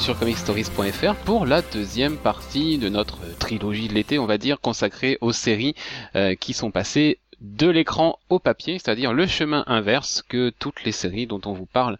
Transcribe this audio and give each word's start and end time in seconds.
sur 0.00 0.18
comicstories.fr 0.18 1.14
pour 1.24 1.44
la 1.44 1.60
deuxième 1.60 2.16
partie 2.16 2.78
de 2.78 2.88
notre 2.88 3.18
trilogie 3.38 3.88
de 3.88 3.94
l'été, 3.94 4.18
on 4.18 4.26
va 4.26 4.38
dire, 4.38 4.60
consacrée 4.60 5.18
aux 5.20 5.32
séries 5.32 5.74
euh, 6.14 6.34
qui 6.36 6.52
sont 6.52 6.70
passées 6.70 7.18
de 7.40 7.68
l'écran 7.68 8.18
au 8.28 8.38
papier, 8.38 8.78
c'est-à-dire 8.78 9.12
le 9.12 9.26
chemin 9.26 9.64
inverse 9.66 10.22
que 10.28 10.50
toutes 10.50 10.84
les 10.84 10.92
séries 10.92 11.26
dont 11.26 11.40
on 11.46 11.52
vous 11.52 11.66
parle 11.66 11.98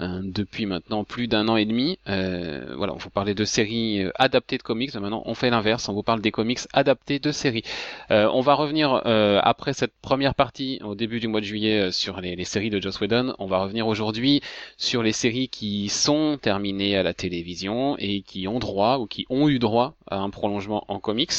depuis 0.00 0.66
maintenant 0.66 1.04
plus 1.04 1.28
d'un 1.28 1.48
an 1.48 1.56
et 1.56 1.64
demi. 1.64 1.98
Euh, 2.08 2.74
voilà, 2.76 2.94
on 2.94 2.96
vous 2.96 3.10
parlait 3.10 3.34
de 3.34 3.44
séries 3.44 4.02
euh, 4.02 4.10
adaptées 4.14 4.58
de 4.58 4.62
comics, 4.62 4.94
maintenant 4.94 5.22
on 5.26 5.34
fait 5.34 5.50
l'inverse, 5.50 5.88
on 5.88 5.92
vous 5.92 6.02
parle 6.02 6.20
des 6.20 6.30
comics 6.30 6.60
adaptés 6.72 7.18
de 7.18 7.32
séries. 7.32 7.62
on 8.10 8.40
va 8.40 8.54
revenir 8.54 9.02
après 9.42 9.72
cette 9.72 9.92
première 10.00 10.34
partie 10.34 10.80
au 10.82 10.94
début 10.94 11.20
du 11.20 11.28
mois 11.28 11.40
de 11.40 11.46
juillet 11.46 11.90
sur 11.92 12.20
les, 12.20 12.36
les, 12.36 12.44
séries 12.44 12.70
de 12.70 12.80
Joss 12.80 13.00
Whedon. 13.00 13.34
On 13.38 13.46
va 13.46 13.58
revenir 13.58 13.86
aujourd'hui 13.86 14.40
sur 14.76 15.02
les 15.02 15.12
séries 15.12 15.48
qui 15.48 15.88
sont 15.88 16.38
terminées 16.40 16.96
à 16.96 17.02
la 17.02 17.14
télévision 17.14 17.96
et 17.98 18.22
qui 18.22 18.48
ont 18.48 18.58
droit 18.58 18.98
ou 18.98 19.06
qui 19.06 19.26
ont 19.30 19.48
eu 19.48 19.58
droit 19.58 19.94
à 20.10 20.18
un 20.18 20.30
prolongement 20.30 20.84
en 20.88 20.98
comics. 20.98 21.32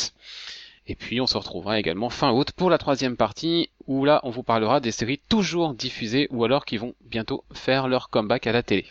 Et 0.92 0.96
puis 0.96 1.22
on 1.22 1.26
se 1.26 1.38
retrouvera 1.38 1.80
également 1.80 2.10
fin 2.10 2.34
août 2.34 2.52
pour 2.52 2.70
la 2.70 2.78
troisième 2.78 3.16
partie 3.16 3.70
où 3.88 4.04
là 4.04 4.20
on 4.24 4.30
vous 4.30 4.44
parlera 4.44 4.82
des 4.82 4.92
séries 4.92 5.22
toujours 5.30 5.74
diffusées 5.74 6.28
ou 6.32 6.44
alors 6.44 6.66
qui 6.66 6.76
vont 6.76 6.96
bientôt 7.00 7.46
faire 7.54 7.88
leur 7.88 8.10
comeback 8.10 8.46
à 8.46 8.52
la 8.52 8.62
télé. 8.62 8.88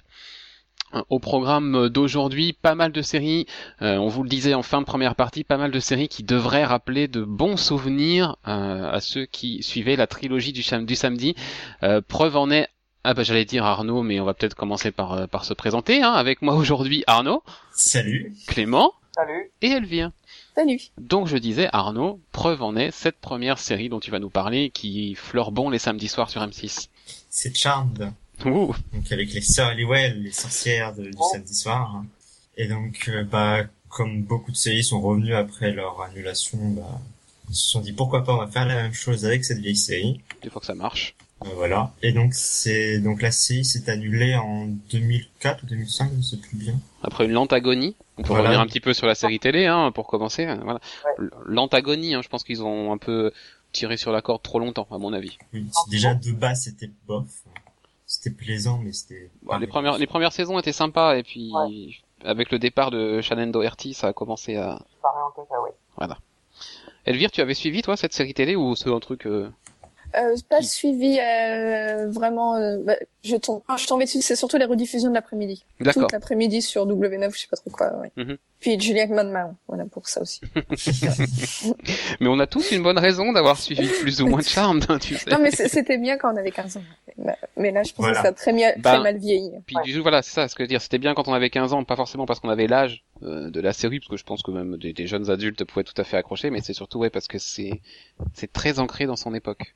Au 1.10 1.18
programme 1.18 1.90
d'aujourd'hui, 1.90 2.54
pas 2.54 2.74
mal 2.74 2.90
de 2.90 3.02
séries, 3.02 3.44
euh, 3.82 3.98
on 3.98 4.08
vous 4.08 4.22
le 4.22 4.30
disait 4.30 4.54
en 4.54 4.62
fin 4.62 4.80
de 4.80 4.86
première 4.86 5.14
partie, 5.14 5.44
pas 5.44 5.58
mal 5.58 5.70
de 5.70 5.78
séries 5.78 6.08
qui 6.08 6.22
devraient 6.22 6.64
rappeler 6.64 7.06
de 7.06 7.22
bons 7.22 7.58
souvenirs 7.58 8.38
euh, 8.48 8.90
à 8.90 9.00
ceux 9.00 9.26
qui 9.26 9.62
suivaient 9.62 9.96
la 9.96 10.06
trilogie 10.06 10.54
du, 10.54 10.64
du 10.86 10.94
samedi. 10.94 11.34
Euh, 11.82 12.00
preuve 12.00 12.38
en 12.38 12.50
est 12.50 12.66
ah 13.04 13.12
bah 13.12 13.22
j'allais 13.24 13.44
dire 13.44 13.64
Arnaud, 13.64 14.02
mais 14.02 14.20
on 14.20 14.24
va 14.24 14.32
peut-être 14.32 14.54
commencer 14.54 14.90
par, 14.90 15.28
par 15.28 15.44
se 15.44 15.52
présenter. 15.52 16.02
Hein. 16.02 16.12
Avec 16.12 16.40
moi 16.40 16.54
aujourd'hui 16.54 17.04
Arnaud. 17.06 17.42
Salut. 17.72 18.32
Clément. 18.46 18.94
Salut. 19.14 19.50
Et 19.60 19.70
Elvire. 19.70 20.12
Salut. 20.54 20.80
Donc 20.98 21.26
je 21.28 21.36
disais, 21.36 21.68
Arnaud, 21.72 22.20
preuve 22.32 22.62
en 22.62 22.76
est 22.76 22.90
cette 22.90 23.18
première 23.18 23.58
série 23.58 23.88
dont 23.88 24.00
tu 24.00 24.10
vas 24.10 24.18
nous 24.18 24.30
parler 24.30 24.70
qui 24.70 25.14
fleure 25.14 25.52
bon 25.52 25.70
les 25.70 25.78
samedis 25.78 26.08
soirs 26.08 26.30
sur 26.30 26.42
M6. 26.42 26.88
C'est 27.28 27.56
Charmed. 27.56 28.12
Ouh. 28.44 28.74
Donc 28.92 29.12
avec 29.12 29.32
les 29.32 29.40
sœurs 29.40 29.68
Halliwell, 29.68 30.22
les 30.22 30.32
sorcières 30.32 30.94
de, 30.94 31.04
du 31.04 31.16
oh. 31.18 31.28
samedi 31.32 31.54
soir. 31.54 32.02
Et 32.56 32.66
donc, 32.66 33.08
euh, 33.08 33.24
bah, 33.24 33.64
comme 33.88 34.22
beaucoup 34.22 34.50
de 34.50 34.56
séries 34.56 34.84
sont 34.84 35.00
revenues 35.00 35.34
après 35.34 35.72
leur 35.72 36.00
annulation, 36.02 36.58
bah, 36.58 37.00
ils 37.48 37.54
se 37.54 37.70
sont 37.70 37.80
dit 37.80 37.92
pourquoi 37.92 38.24
pas 38.24 38.34
on 38.34 38.38
va 38.38 38.46
faire 38.46 38.66
la 38.66 38.74
même 38.76 38.92
chose 38.92 39.24
avec 39.24 39.44
cette 39.44 39.58
vieille 39.58 39.76
série. 39.76 40.20
Des 40.42 40.50
fois 40.50 40.60
que 40.60 40.66
ça 40.66 40.74
marche. 40.74 41.14
Euh, 41.44 41.48
voilà. 41.54 41.92
Et 42.02 42.12
donc 42.12 42.34
c'est 42.34 42.98
donc 43.00 43.22
la 43.22 43.30
série 43.30 43.64
s'est 43.64 43.90
annulée 43.90 44.34
en 44.34 44.66
2004 44.90 45.64
ou 45.64 45.66
2005, 45.66 46.10
je 46.12 46.16
ne 46.16 46.22
sais 46.22 46.36
plus 46.36 46.56
bien. 46.56 46.74
Après 47.02 47.24
une 47.24 47.32
lente 47.32 47.52
agonie. 47.52 47.96
On 48.18 48.22
peut 48.22 48.34
revenir 48.34 48.60
un 48.60 48.66
petit 48.66 48.80
peu 48.80 48.92
sur 48.92 49.06
la 49.06 49.14
série 49.14 49.38
télé, 49.38 49.66
hein, 49.66 49.92
pour 49.92 50.06
commencer. 50.06 50.46
Voilà. 50.62 50.80
L'antagonie, 51.46 52.14
hein, 52.14 52.20
je 52.22 52.28
pense 52.28 52.44
qu'ils 52.44 52.62
ont 52.62 52.92
un 52.92 52.98
peu 52.98 53.32
tiré 53.72 53.96
sur 53.96 54.12
la 54.12 54.20
corde 54.20 54.42
trop 54.42 54.58
longtemps, 54.58 54.86
à 54.90 54.98
mon 54.98 55.14
avis. 55.14 55.38
Oui, 55.54 55.66
déjà 55.90 56.14
de 56.14 56.32
base 56.32 56.64
c'était 56.64 56.90
bof. 57.06 57.24
C'était 58.06 58.30
plaisant, 58.30 58.78
mais 58.78 58.92
c'était. 58.92 59.30
les 59.60 59.66
premières, 59.66 59.96
les 59.96 60.06
premières 60.06 60.32
saisons 60.32 60.58
étaient 60.58 60.72
sympas, 60.72 61.16
et 61.16 61.22
puis 61.22 61.52
avec 62.24 62.50
le 62.50 62.58
départ 62.58 62.90
de 62.90 63.20
Shannon 63.20 63.46
Doherty, 63.46 63.94
ça 63.94 64.08
a 64.08 64.12
commencé 64.12 64.56
à. 64.56 64.80
Voilà. 65.96 66.18
Elvire, 67.06 67.30
tu 67.30 67.40
avais 67.40 67.54
suivi 67.54 67.82
toi 67.82 67.96
cette 67.96 68.12
série 68.12 68.34
télé 68.34 68.56
ou 68.56 68.76
c'est 68.76 68.92
un 68.92 69.00
truc 69.00 69.26
euh, 69.26 69.50
euh, 70.16 70.36
pas 70.48 70.62
suivi 70.62 71.18
euh, 71.18 72.10
vraiment. 72.10 72.56
Euh, 72.56 72.78
bah, 72.84 72.96
je 73.22 73.36
tombe, 73.36 73.62
je 73.76 73.86
tombais 73.86 74.04
dessus. 74.04 74.22
C'est 74.22 74.36
surtout 74.36 74.56
les 74.56 74.64
rediffusions 74.64 75.10
de 75.10 75.14
l'après-midi. 75.14 75.64
D'accord. 75.80 76.04
Toute 76.04 76.12
l'après-midi 76.12 76.62
sur 76.62 76.86
W9, 76.86 77.32
je 77.34 77.40
sais 77.40 77.46
pas 77.48 77.56
trop 77.56 77.70
quoi. 77.70 77.92
Ouais. 77.98 78.10
Mm 78.16 78.22
-hmm. 78.22 78.36
Puis 78.60 78.78
Julian 78.78 79.08
Mahon, 79.08 79.56
voilà 79.68 79.86
pour 79.86 80.06
ça 80.06 80.20
aussi. 80.20 80.40
mais 82.20 82.28
on 82.28 82.38
a 82.38 82.46
tous 82.46 82.72
une 82.72 82.82
bonne 82.82 82.98
raison 82.98 83.32
d'avoir 83.32 83.56
suivi 83.56 83.88
plus 83.88 84.20
ou 84.20 84.26
moins 84.26 84.40
de 84.40 84.44
charme, 84.44 84.80
hein, 84.88 84.98
tu 84.98 85.14
sais. 85.16 85.30
Non, 85.30 85.38
mais 85.40 85.50
c'était 85.50 85.96
bien 85.96 86.18
quand 86.18 86.34
on 86.34 86.36
avait 86.36 86.50
15 86.50 86.76
ans. 86.76 86.82
Mais 87.56 87.70
là, 87.70 87.82
je 87.82 87.94
pense 87.94 88.06
que 88.06 88.14
ça 88.14 88.28
a 88.28 88.32
très, 88.32 88.52
bien, 88.52 88.72
très 88.82 89.00
mal 89.00 89.16
vieilli. 89.16 89.50
Puis 89.66 89.76
ouais. 89.76 89.82
du 89.84 89.96
coup, 89.96 90.02
voilà, 90.02 90.20
c'est 90.20 90.32
ça, 90.32 90.46
ce 90.46 90.54
que 90.54 90.62
je 90.62 90.64
veux 90.64 90.68
dire. 90.68 90.82
C'était 90.82 90.98
bien 90.98 91.14
quand 91.14 91.26
on 91.26 91.32
avait 91.32 91.48
15 91.48 91.72
ans, 91.72 91.82
pas 91.84 91.96
forcément 91.96 92.26
parce 92.26 92.38
qu'on 92.40 92.50
avait 92.50 92.66
l'âge 92.66 93.02
euh, 93.22 93.50
de 93.50 93.60
la 93.60 93.72
série, 93.72 93.98
parce 93.98 94.10
que 94.10 94.18
je 94.18 94.24
pense 94.24 94.42
que 94.42 94.50
même 94.50 94.76
des, 94.76 94.92
des 94.92 95.06
jeunes 95.06 95.30
adultes 95.30 95.64
pouvaient 95.64 95.84
tout 95.84 95.98
à 95.98 96.04
fait 96.04 96.18
accrocher, 96.18 96.50
mais 96.50 96.60
c'est 96.60 96.74
surtout 96.74 96.98
ouais 96.98 97.10
parce 97.10 97.28
que 97.28 97.38
c'est 97.38 97.80
c'est 98.34 98.52
très 98.52 98.78
ancré 98.78 99.06
dans 99.06 99.16
son 99.16 99.34
époque. 99.34 99.74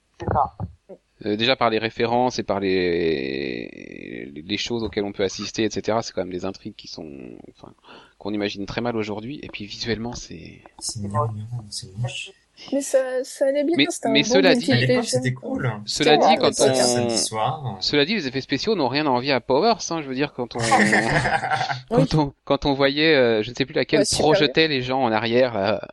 Euh, 1.27 1.37
déjà 1.37 1.57
par 1.57 1.71
les 1.71 1.79
références 1.79 2.39
et 2.39 2.43
par 2.43 2.61
les 2.61 4.31
les 4.35 4.57
choses 4.57 4.83
auxquelles 4.83 5.05
on 5.05 5.13
peut 5.13 5.23
assister, 5.23 5.65
etc. 5.65 5.99
C'est 6.03 6.13
quand 6.13 6.23
même 6.23 6.33
des 6.33 6.45
intrigues 6.45 6.75
qui 6.77 6.89
sont, 6.89 7.09
enfin, 7.57 7.73
qu'on 8.19 8.33
imagine 8.33 8.67
très 8.67 8.81
mal 8.81 8.97
aujourd'hui. 8.97 9.41
Et 9.43 9.49
puis 9.49 9.65
visuellement, 9.65 10.13
c'est. 10.13 10.63
C'est 10.81 11.01
moche. 11.09 12.33
Mais 12.73 12.81
ça, 12.83 12.99
ça 13.25 13.47
allait 13.47 13.65
bien. 13.65 13.77
Mais, 13.77 13.87
mais 14.05 14.23
bon 14.23 14.29
cela 14.29 14.55
dit, 14.55 14.67
c'était 15.05 15.33
cool. 15.33 15.73
Cela 15.87 16.17
dit, 16.17 16.37
quand 16.37 16.51
on, 16.61 17.81
cela 17.81 18.05
dit, 18.05 18.15
les 18.15 18.29
effets 18.29 18.41
spéciaux 18.41 18.77
n'ont 18.77 18.87
rien 18.87 19.07
à 19.07 19.11
envier 19.11 19.33
à 19.33 19.41
Powers. 19.41 19.79
Hein, 19.91 20.03
je 20.03 20.09
veux 20.09 20.15
dire, 20.15 20.33
quand 20.33 20.55
on, 20.55 20.61
quand 21.91 22.15
on, 22.15 22.33
quand 22.45 22.65
on 22.65 22.75
voyait, 22.75 23.15
euh, 23.17 23.43
je 23.43 23.51
ne 23.51 23.57
sais 23.57 23.65
plus 23.65 23.75
laquelle 23.75 24.01
ouais, 24.01 24.19
projetait 24.19 24.69
les 24.69 24.83
gens 24.83 25.03
en 25.03 25.11
arrière. 25.11 25.55
Là, 25.55 25.89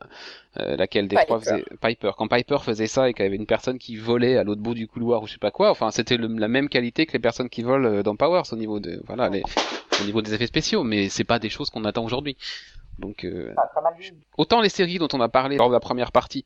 euh, 0.59 0.75
laquelle 0.75 1.07
des 1.07 1.15
trois 1.15 1.39
faisait 1.39 1.63
Piper. 1.81 2.11
Quand 2.17 2.27
Piper 2.27 2.57
faisait 2.59 2.87
ça 2.87 3.09
et 3.09 3.13
qu'il 3.13 3.23
y 3.23 3.27
avait 3.27 3.37
une 3.37 3.45
personne 3.45 3.79
qui 3.79 3.95
volait 3.95 4.37
à 4.37 4.43
l'autre 4.43 4.61
bout 4.61 4.73
du 4.73 4.87
couloir 4.87 5.23
ou 5.23 5.27
je 5.27 5.33
sais 5.33 5.39
pas 5.39 5.51
quoi, 5.51 5.71
enfin 5.71 5.91
c'était 5.91 6.17
la 6.17 6.47
même 6.47 6.67
qualité 6.67 7.05
que 7.05 7.13
les 7.13 7.19
personnes 7.19 7.49
qui 7.49 7.61
volent 7.61 7.87
euh, 7.87 8.03
dans 8.03 8.15
Powers 8.15 8.51
au 8.51 8.55
niveau 8.57 8.79
de 8.79 9.01
voilà 9.07 9.29
les, 9.29 9.43
au 10.01 10.03
niveau 10.03 10.21
des 10.21 10.33
effets 10.33 10.47
spéciaux, 10.47 10.83
mais 10.83 11.07
c'est 11.07 11.23
pas 11.23 11.39
des 11.39 11.49
choses 11.49 11.69
qu'on 11.69 11.85
attend 11.85 12.03
aujourd'hui. 12.03 12.35
Donc 12.99 13.23
euh, 13.23 13.53
ah, 13.57 13.69
autant 14.37 14.59
les 14.59 14.69
séries 14.69 14.99
dont 14.99 15.07
on 15.13 15.21
a 15.21 15.29
parlé 15.29 15.57
lors 15.57 15.69
de 15.69 15.73
la 15.73 15.79
première 15.79 16.11
partie, 16.11 16.43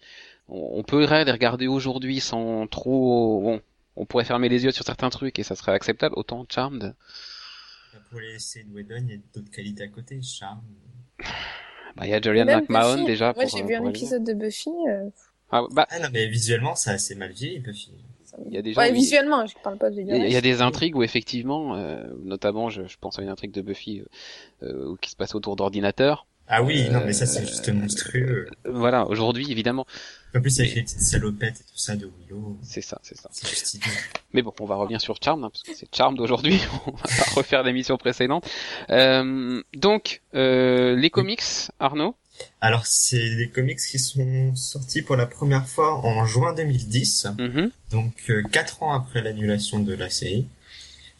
on, 0.48 0.80
on 0.80 0.84
pourrait 0.84 1.26
les 1.26 1.32
regarder 1.32 1.68
aujourd'hui 1.68 2.20
sans 2.20 2.68
trop 2.68 3.42
bon, 3.42 3.62
on 3.96 4.06
pourrait 4.06 4.26
fermer 4.26 4.50
les 4.50 4.66
yeux 4.66 4.72
sur 4.72 4.86
certains 4.86 5.10
trucs 5.10 5.40
et 5.40 5.44
ça 5.44 5.56
serait 5.56 5.72
acceptable. 5.72 6.14
Autant 6.18 6.46
Charmed. 6.50 6.96
Pour 8.12 8.20
les 8.20 8.40
séries 8.40 8.66
de 8.68 8.74
Whedon, 8.76 9.06
il 9.08 9.12
y 9.12 9.14
a 9.16 9.20
d'autres 9.34 9.52
qualités 9.52 9.84
à 9.84 9.88
côté. 9.88 10.22
Charmed. 10.22 10.62
Bah, 11.96 12.06
il 12.06 12.10
y 12.10 12.14
a 12.14 12.22
Julian 12.22 12.46
McMahon 12.46 13.04
déjà. 13.06 13.34
Moi, 13.36 13.46
j'ai 13.46 13.64
vu 13.64 13.76
un 13.76 13.86
épisode 13.88 14.24
de 14.24 14.34
Buffy. 14.34 14.70
Euh... 14.90 15.10
Ah, 15.52 15.64
bah... 15.72 15.88
ah 15.90 16.00
non, 16.00 16.10
mais 16.12 16.28
visuellement, 16.28 16.76
ça 16.76 16.92
assez 16.92 17.16
mal 17.16 17.32
vieilli, 17.32 17.60
Buffy. 17.60 17.92
Il 18.48 18.54
y 18.54 18.58
a 18.58 18.62
des 18.62 18.74
gens, 18.74 18.82
ouais, 18.82 18.92
visuellement, 18.92 19.46
je 19.46 19.56
parle 19.64 19.78
pas 19.78 19.90
de 19.90 20.02
Il 20.02 20.32
y, 20.32 20.36
a 20.36 20.42
des 20.42 20.62
intrigues 20.62 20.96
où 20.96 21.04
effectivement, 21.04 21.76
euh, 21.76 22.04
notamment, 22.24 22.70
je, 22.70 22.86
je, 22.86 22.98
pense 23.00 23.18
à 23.18 23.22
une 23.22 23.30
intrigue 23.30 23.52
de 23.52 23.62
Buffy 23.62 24.04
euh, 24.62 24.68
euh 24.68 24.96
qui 25.00 25.10
se 25.12 25.16
passe 25.16 25.36
autour 25.36 25.56
d'ordinateurs. 25.56 26.28
Ah 26.48 26.62
oui, 26.62 26.90
non, 26.92 27.02
mais 27.04 27.14
ça 27.14 27.26
c'est 27.26 27.46
juste 27.46 27.70
monstrueux. 27.70 28.48
Euh, 28.66 28.72
voilà, 28.72 29.08
aujourd'hui, 29.08 29.52
évidemment. 29.52 29.88
En 30.36 30.42
plus, 30.42 30.60
avec 30.60 30.72
mais... 30.72 30.76
les 30.76 30.84
petites 30.84 31.02
salopettes 31.02 31.62
et 31.62 31.64
tout 31.64 31.78
ça 31.78 31.96
de 31.96 32.06
Willow. 32.06 32.58
C'est 32.62 32.82
ça, 32.82 33.00
c'est 33.04 33.18
ça. 33.18 33.30
Juste. 33.48 33.78
Mais 34.34 34.42
bon, 34.42 34.54
on 34.60 34.66
va 34.66 34.76
revenir 34.76 35.00
sur 35.00 35.18
Charm, 35.22 35.44
hein, 35.44 35.50
parce 35.50 35.64
que 35.64 35.74
c'est 35.74 35.94
Charm 35.96 36.16
d'aujourd'hui. 36.16 36.60
on 36.88 36.92
va 36.92 36.98
pas 36.98 37.32
refaire 37.36 37.64
l'émission 37.64 37.98
précédente. 37.98 38.48
Euh, 38.90 39.64
donc, 39.74 40.22
euh, 40.34 40.96
les 40.96 41.10
comics, 41.10 41.44
Arnaud? 41.80 42.16
Alors, 42.60 42.86
c'est 42.86 43.36
des 43.36 43.50
comics 43.50 43.80
qui 43.80 43.98
sont 43.98 44.54
sortis 44.56 45.02
pour 45.02 45.16
la 45.16 45.26
première 45.26 45.68
fois 45.68 46.06
en 46.06 46.26
juin 46.26 46.54
2010, 46.54 47.28
mm-hmm. 47.38 47.72
donc 47.92 48.14
euh, 48.30 48.44
quatre 48.52 48.84
ans 48.84 48.94
après 48.94 49.22
l'annulation 49.22 49.80
de 49.80 49.94
la 49.94 50.10
série, 50.10 50.46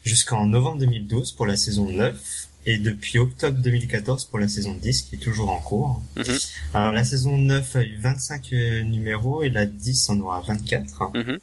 jusqu'en 0.04 0.46
novembre 0.46 0.78
2012 0.80 1.32
pour 1.32 1.46
la 1.46 1.56
saison 1.56 1.90
9, 1.90 2.48
et 2.66 2.78
depuis 2.78 3.18
octobre 3.18 3.58
2014 3.58 4.26
pour 4.26 4.38
la 4.38 4.48
saison 4.48 4.74
10 4.74 5.02
qui 5.02 5.14
est 5.14 5.18
toujours 5.18 5.50
en 5.50 5.60
cours. 5.60 6.02
Mm-hmm. 6.16 6.52
Alors 6.74 6.92
la 6.92 7.04
saison 7.04 7.38
9 7.38 7.76
a 7.76 7.82
eu 7.82 7.96
25 7.96 8.52
euh, 8.52 8.82
numéros 8.82 9.42
et 9.42 9.48
la 9.48 9.66
10 9.66 10.10
en 10.10 10.20
aura 10.20 10.40
24. 10.40 11.12
Mm-hmm. 11.12 11.38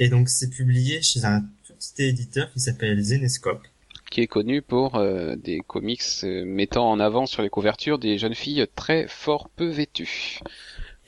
Et 0.00 0.08
donc 0.08 0.28
c'est 0.30 0.50
publié 0.50 1.02
chez 1.02 1.24
un 1.24 1.44
petit 1.78 2.04
éditeur 2.04 2.50
qui 2.52 2.60
s'appelle 2.60 3.00
Zenescope 3.00 3.62
qui 4.10 4.20
est 4.20 4.28
connu 4.28 4.62
pour 4.62 4.94
euh, 4.94 5.34
des 5.34 5.60
comics 5.66 6.00
euh, 6.22 6.44
mettant 6.44 6.90
en 6.90 7.00
avant 7.00 7.26
sur 7.26 7.42
les 7.42 7.50
couvertures 7.50 7.98
des 7.98 8.18
jeunes 8.18 8.36
filles 8.36 8.64
très 8.76 9.08
fort 9.08 9.48
peu 9.48 9.68
vêtues. 9.68 10.40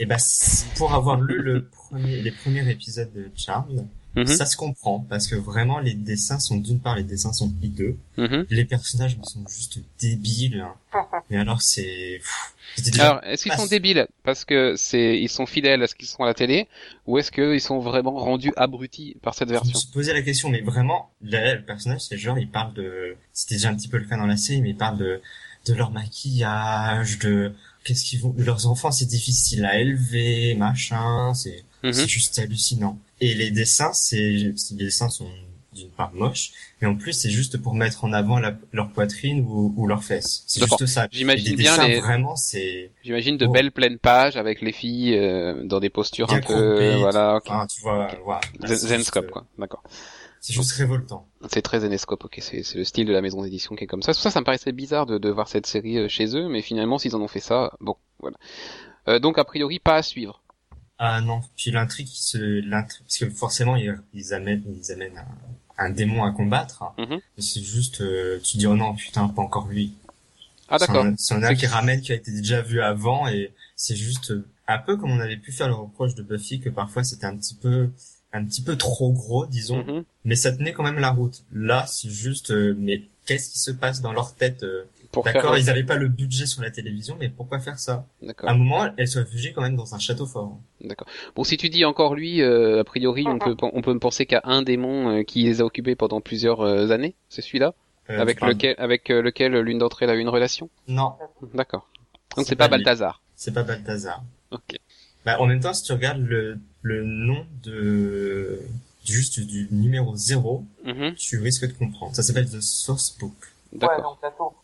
Et 0.00 0.04
bah 0.04 0.16
pour 0.76 0.92
avoir 0.92 1.20
lu 1.20 1.40
le 1.40 1.68
premier, 1.68 2.20
les 2.20 2.30
premiers 2.30 2.68
épisodes 2.68 3.12
de 3.14 3.30
Charmed, 3.36 3.86
Mhm. 4.20 4.26
Ça 4.26 4.46
se 4.46 4.56
comprend 4.56 5.00
parce 5.08 5.26
que 5.26 5.34
vraiment 5.36 5.78
les 5.78 5.94
dessins 5.94 6.38
sont 6.38 6.56
d'une 6.56 6.80
part 6.80 6.96
les 6.96 7.02
dessins 7.04 7.32
sont 7.32 7.52
hideux, 7.62 7.96
Mhm. 8.16 8.46
les 8.50 8.64
personnages 8.64 9.16
sont 9.22 9.44
juste 9.48 9.78
débiles. 10.00 10.64
Mais 11.30 11.36
alors 11.36 11.62
c'est. 11.62 12.20
Alors 12.98 13.20
est-ce 13.24 13.42
qu'ils 13.44 13.52
sont 13.52 13.66
débiles? 13.66 14.06
Parce 14.24 14.44
que 14.44 14.74
c'est 14.76 15.18
ils 15.18 15.28
sont 15.28 15.46
fidèles 15.46 15.82
à 15.82 15.86
ce 15.86 15.94
qu'ils 15.94 16.06
sont 16.08 16.22
à 16.22 16.26
la 16.26 16.34
télé 16.34 16.68
ou 17.06 17.18
est-ce 17.18 17.30
qu'ils 17.32 17.60
sont 17.60 17.78
vraiment 17.80 18.12
rendus 18.16 18.52
abrutis 18.56 19.16
par 19.22 19.34
cette 19.34 19.48
version 19.50 19.70
Je 19.72 19.76
me 19.76 19.80
suis 19.80 19.92
posé 19.92 20.12
la 20.12 20.22
question, 20.22 20.48
mais 20.48 20.60
vraiment 20.60 21.10
là, 21.22 21.54
le 21.54 21.62
personnage 21.62 22.00
c'est 22.02 22.18
genre 22.18 22.38
il 22.38 22.48
parle 22.50 22.74
de 22.74 23.16
c'était 23.32 23.54
déjà 23.56 23.70
un 23.70 23.74
petit 23.74 23.88
peu 23.88 23.98
le 23.98 24.04
cas 24.04 24.16
dans 24.16 24.26
la 24.26 24.36
série, 24.36 24.60
mais 24.62 24.70
il 24.70 24.76
parle 24.76 24.98
de 24.98 25.20
de 25.66 25.74
leur 25.74 25.90
maquillage, 25.90 27.18
de 27.18 27.52
qu'est-ce 27.84 28.04
qu'ils 28.04 28.20
vont 28.20 28.34
leurs 28.36 28.66
enfants 28.66 28.90
c'est 28.90 29.06
difficile 29.06 29.64
à 29.64 29.78
élever, 29.78 30.54
machin, 30.54 31.32
c'est 31.34 31.64
Mhm. 31.84 31.92
c'est 31.92 32.08
juste 32.08 32.38
hallucinant. 32.38 32.98
Et 33.20 33.34
les 33.34 33.50
dessins, 33.52 33.92
c'est 33.92 34.16
les 34.18 34.52
dessins 34.72 35.08
sont 35.10 35.28
d'une 35.74 35.90
part 35.90 36.12
moche, 36.12 36.50
mais 36.80 36.88
en 36.88 36.96
plus 36.96 37.12
c'est 37.12 37.30
juste 37.30 37.56
pour 37.58 37.72
mettre 37.74 38.04
en 38.04 38.12
avant 38.12 38.40
la, 38.40 38.56
leur 38.72 38.90
poitrine 38.90 39.44
ou, 39.46 39.72
ou 39.76 39.86
leurs 39.86 40.02
fesses. 40.02 40.42
C'est 40.48 40.60
juste 40.64 40.86
ça. 40.86 41.06
J'imagine 41.12 41.54
bien 41.54 41.70
dessins, 41.76 41.86
les- 41.86 42.00
vraiment 42.00 42.34
c'est 42.34 42.90
J'imagine 43.04 43.36
de 43.36 43.46
Oh. 43.46 43.50
belles 43.52 43.70
pleines 43.70 43.98
pages 43.98 44.36
avec 44.36 44.60
les 44.60 44.72
filles 44.72 45.14
euh, 45.16 45.62
dans 45.64 45.78
des 45.78 45.88
postures 45.90 46.26
Bien 46.26 46.38
un 46.38 46.40
peu, 46.40 46.94
voilà, 46.96 47.36
ok. 47.36 47.44
enfin 47.46 47.66
tu 47.68 47.80
vois 47.82 48.08
voilà. 48.24 48.40
Là, 48.58 48.74
Zen- 48.74 48.98
Zenscope 48.98 49.30
quoi, 49.30 49.46
d'accord. 49.56 49.84
C'est 50.40 50.52
juste 50.52 50.72
révoltant. 50.72 51.26
C'est 51.50 51.62
très 51.62 51.80
Zenescope, 51.80 52.24
ok, 52.24 52.38
c'est 52.40 52.62
le 52.74 52.84
style 52.84 53.06
de 53.06 53.12
la 53.12 53.20
maison 53.20 53.42
d'édition 53.42 53.74
qui 53.76 53.84
est 53.84 53.86
comme 53.86 54.02
ça. 54.02 54.14
Tout 54.14 54.20
ça, 54.20 54.30
ça 54.30 54.40
me 54.40 54.44
paraissait 54.44 54.72
bizarre 54.72 55.06
de, 55.06 55.18
de 55.18 55.28
voir 55.30 55.48
cette 55.48 55.66
série 55.66 55.98
euh, 55.98 56.08
chez 56.08 56.36
eux, 56.36 56.48
mais 56.48 56.62
finalement, 56.62 56.98
s'ils 56.98 57.14
en 57.16 57.20
ont 57.20 57.28
fait 57.28 57.40
ça, 57.40 57.72
bon, 57.80 57.96
voilà. 58.20 58.36
Euh, 59.08 59.18
donc, 59.18 59.38
a 59.38 59.44
priori, 59.44 59.78
pas 59.78 59.96
à 59.96 60.02
suivre. 60.02 60.42
Ah 61.00 61.20
non, 61.20 61.40
puis 61.56 61.70
l'intrigue 61.70 62.08
parce 62.08 63.18
que 63.20 63.30
forcément 63.30 63.76
ils, 63.76 63.96
ils 64.14 64.34
amènent 64.34 64.64
ils 64.82 64.90
amènent 64.90 65.16
un, 65.78 65.84
un 65.86 65.90
démon 65.90 66.24
à 66.24 66.32
combattre. 66.32 66.82
Mhm. 66.98 67.20
Et 67.36 67.40
c'est 67.42 67.62
juste 67.62 68.00
euh, 68.00 68.40
tu 68.42 68.56
dis 68.56 68.66
oh 68.66 68.74
non 68.74 68.94
putain 68.96 69.28
pas 69.28 69.42
encore 69.42 69.68
lui. 69.68 69.94
Ah, 70.68 70.78
d'accord. 70.78 71.06
C'est 71.16 71.34
un- 71.34 71.42
un 71.44 71.54
qui 71.54 71.66
ramène 71.68 72.00
qui 72.00 72.10
a 72.10 72.16
été 72.16 72.32
déjà 72.32 72.62
vu 72.62 72.80
avant 72.80 73.28
et 73.28 73.52
c'est 73.76 73.94
juste 73.94 74.32
euh, 74.32 74.44
un 74.66 74.78
peu 74.78 74.96
comme 74.96 75.12
on 75.12 75.20
avait 75.20 75.36
pu 75.36 75.52
faire 75.52 75.68
le 75.68 75.74
reproche 75.74 76.16
de 76.16 76.22
Buffy 76.24 76.58
que 76.58 76.68
parfois 76.68 77.04
c'était 77.04 77.26
un 77.26 77.36
petit 77.36 77.54
peu 77.54 77.90
un 78.32 78.44
petit 78.44 78.62
peu 78.62 78.76
trop 78.76 79.12
gros 79.12 79.46
disons, 79.46 79.84
Mhm. 79.84 80.04
mais 80.24 80.36
ça 80.36 80.52
tenait 80.52 80.72
quand 80.72 80.82
même 80.84 80.98
la 80.98 81.10
route. 81.10 81.42
Là 81.52 81.84
c'est 81.86 82.10
juste 82.10 82.50
euh, 82.50 82.74
mais 82.78 83.02
qu'est-ce 83.26 83.50
qui 83.50 83.58
se 83.58 83.70
passe 83.70 84.00
dans 84.00 84.12
leur 84.12 84.34
tête 84.34 84.62
euh, 84.62 84.84
D'accord, 85.24 85.56
ils 85.56 85.70
avaient 85.70 85.84
pas 85.84 85.96
le 85.96 86.08
budget 86.08 86.44
sur 86.44 86.60
la 86.60 86.70
télévision, 86.70 87.16
mais 87.18 87.30
pourquoi 87.30 87.58
faire 87.60 87.78
ça? 87.78 88.04
À 88.42 88.50
un 88.52 88.54
moment, 88.58 88.90
elle 88.98 89.08
se 89.08 89.18
réfugie 89.18 89.54
quand 89.54 89.62
même 89.62 89.74
dans 89.74 89.94
un 89.94 89.98
château 89.98 90.26
fort. 90.26 90.58
d'accord. 90.84 91.08
Bon, 91.34 91.44
si 91.44 91.56
tu 91.56 91.70
dis 91.70 91.86
encore 91.86 92.14
lui, 92.14 92.42
euh, 92.42 92.80
a 92.80 92.84
priori, 92.84 93.24
on 93.26 93.38
peut, 93.38 93.56
on 93.62 93.80
peut 93.80 93.94
me 93.94 93.98
penser 94.00 94.26
qu'à 94.26 94.42
un 94.44 94.60
démon 94.60 95.08
euh, 95.08 95.22
qui 95.22 95.44
les 95.44 95.62
a 95.62 95.64
occupés 95.64 95.96
pendant 95.96 96.20
plusieurs 96.20 96.60
euh, 96.60 96.90
années. 96.90 97.14
C'est 97.30 97.40
celui-là, 97.40 97.72
Euh, 98.10 98.20
avec 98.20 98.42
lequel, 98.42 98.74
avec 98.78 99.08
lequel 99.08 99.58
l'une 99.60 99.78
d'entre 99.78 100.02
elles 100.02 100.10
a 100.10 100.14
eu 100.14 100.20
une 100.20 100.28
relation? 100.28 100.68
Non, 100.88 101.14
D'accord. 101.54 101.88
Donc 102.36 102.44
C'est 102.46 102.54
pas. 102.54 102.68
Balthazar. 102.68 103.22
c'est 103.34 103.52
pas 103.54 103.62
Balthazar. 103.62 104.22
Ok. 104.50 104.76
Bah, 105.24 105.40
en 105.40 105.46
même 105.46 105.60
temps, 105.60 105.72
si 105.74 105.84
tu 105.84 105.92
regardes 105.92 106.20
le, 106.20 106.58
le 106.88 107.04
nom 107.04 107.44
de 107.62 108.60
juste 109.04 109.40
du 109.40 109.68
numéro 109.70 110.16
0, 110.16 110.64
Mhm. 110.84 111.14
tu 111.14 111.38
risques 111.38 111.66
de 111.66 111.72
comprendre. 111.72 112.14
Ça 112.16 112.22
s'appelle 112.22 112.48
The 112.48 112.60
Source 112.60 113.16
Book. 113.18 113.32
Ouais, 113.72 113.78
D'accord. 113.80 114.12
donc 114.12 114.18
la. 114.22 114.54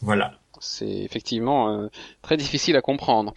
Voilà. 0.00 0.38
C'est 0.60 0.88
effectivement 1.08 1.70
euh, 1.70 1.88
très 2.22 2.36
difficile 2.36 2.76
à 2.76 2.82
comprendre. 2.82 3.34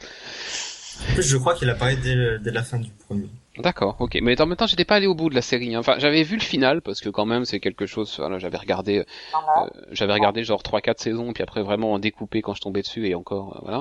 En 1.09 1.13
plus, 1.13 1.23
je 1.23 1.37
crois 1.37 1.55
qu'il 1.55 1.69
apparaît 1.69 1.95
dès, 1.97 2.39
dès 2.39 2.51
la 2.51 2.63
fin 2.63 2.77
du 2.79 2.89
premier. 3.07 3.29
D'accord, 3.57 3.95
ok. 3.99 4.17
Mais 4.21 4.39
en 4.41 4.45
même 4.47 4.57
temps, 4.57 4.67
j'étais 4.67 4.83
pas 4.85 4.95
allé 4.95 5.07
au 5.07 5.15
bout 5.15 5.29
de 5.29 5.35
la 5.35 5.41
série. 5.41 5.75
hein. 5.75 5.79
Enfin, 5.79 5.95
j'avais 5.97 6.23
vu 6.23 6.35
le 6.35 6.41
final 6.41 6.81
parce 6.81 6.99
que 6.99 7.09
quand 7.09 7.25
même, 7.25 7.45
c'est 7.45 7.59
quelque 7.61 7.85
chose. 7.85 8.13
Voilà, 8.17 8.37
j'avais 8.37 8.57
regardé, 8.57 9.05
a. 9.33 9.63
euh, 9.63 9.69
j'avais 9.91 10.13
regardé 10.13 10.43
genre 10.43 10.61
trois, 10.61 10.81
quatre 10.81 10.99
saisons, 10.99 11.31
puis 11.31 11.41
après 11.43 11.63
vraiment 11.63 11.93
en 11.93 11.99
découpé 11.99 12.41
quand 12.41 12.53
je 12.53 12.61
tombais 12.61 12.81
dessus 12.81 13.07
et 13.07 13.15
encore, 13.15 13.55
euh, 13.55 13.59
voilà. 13.63 13.77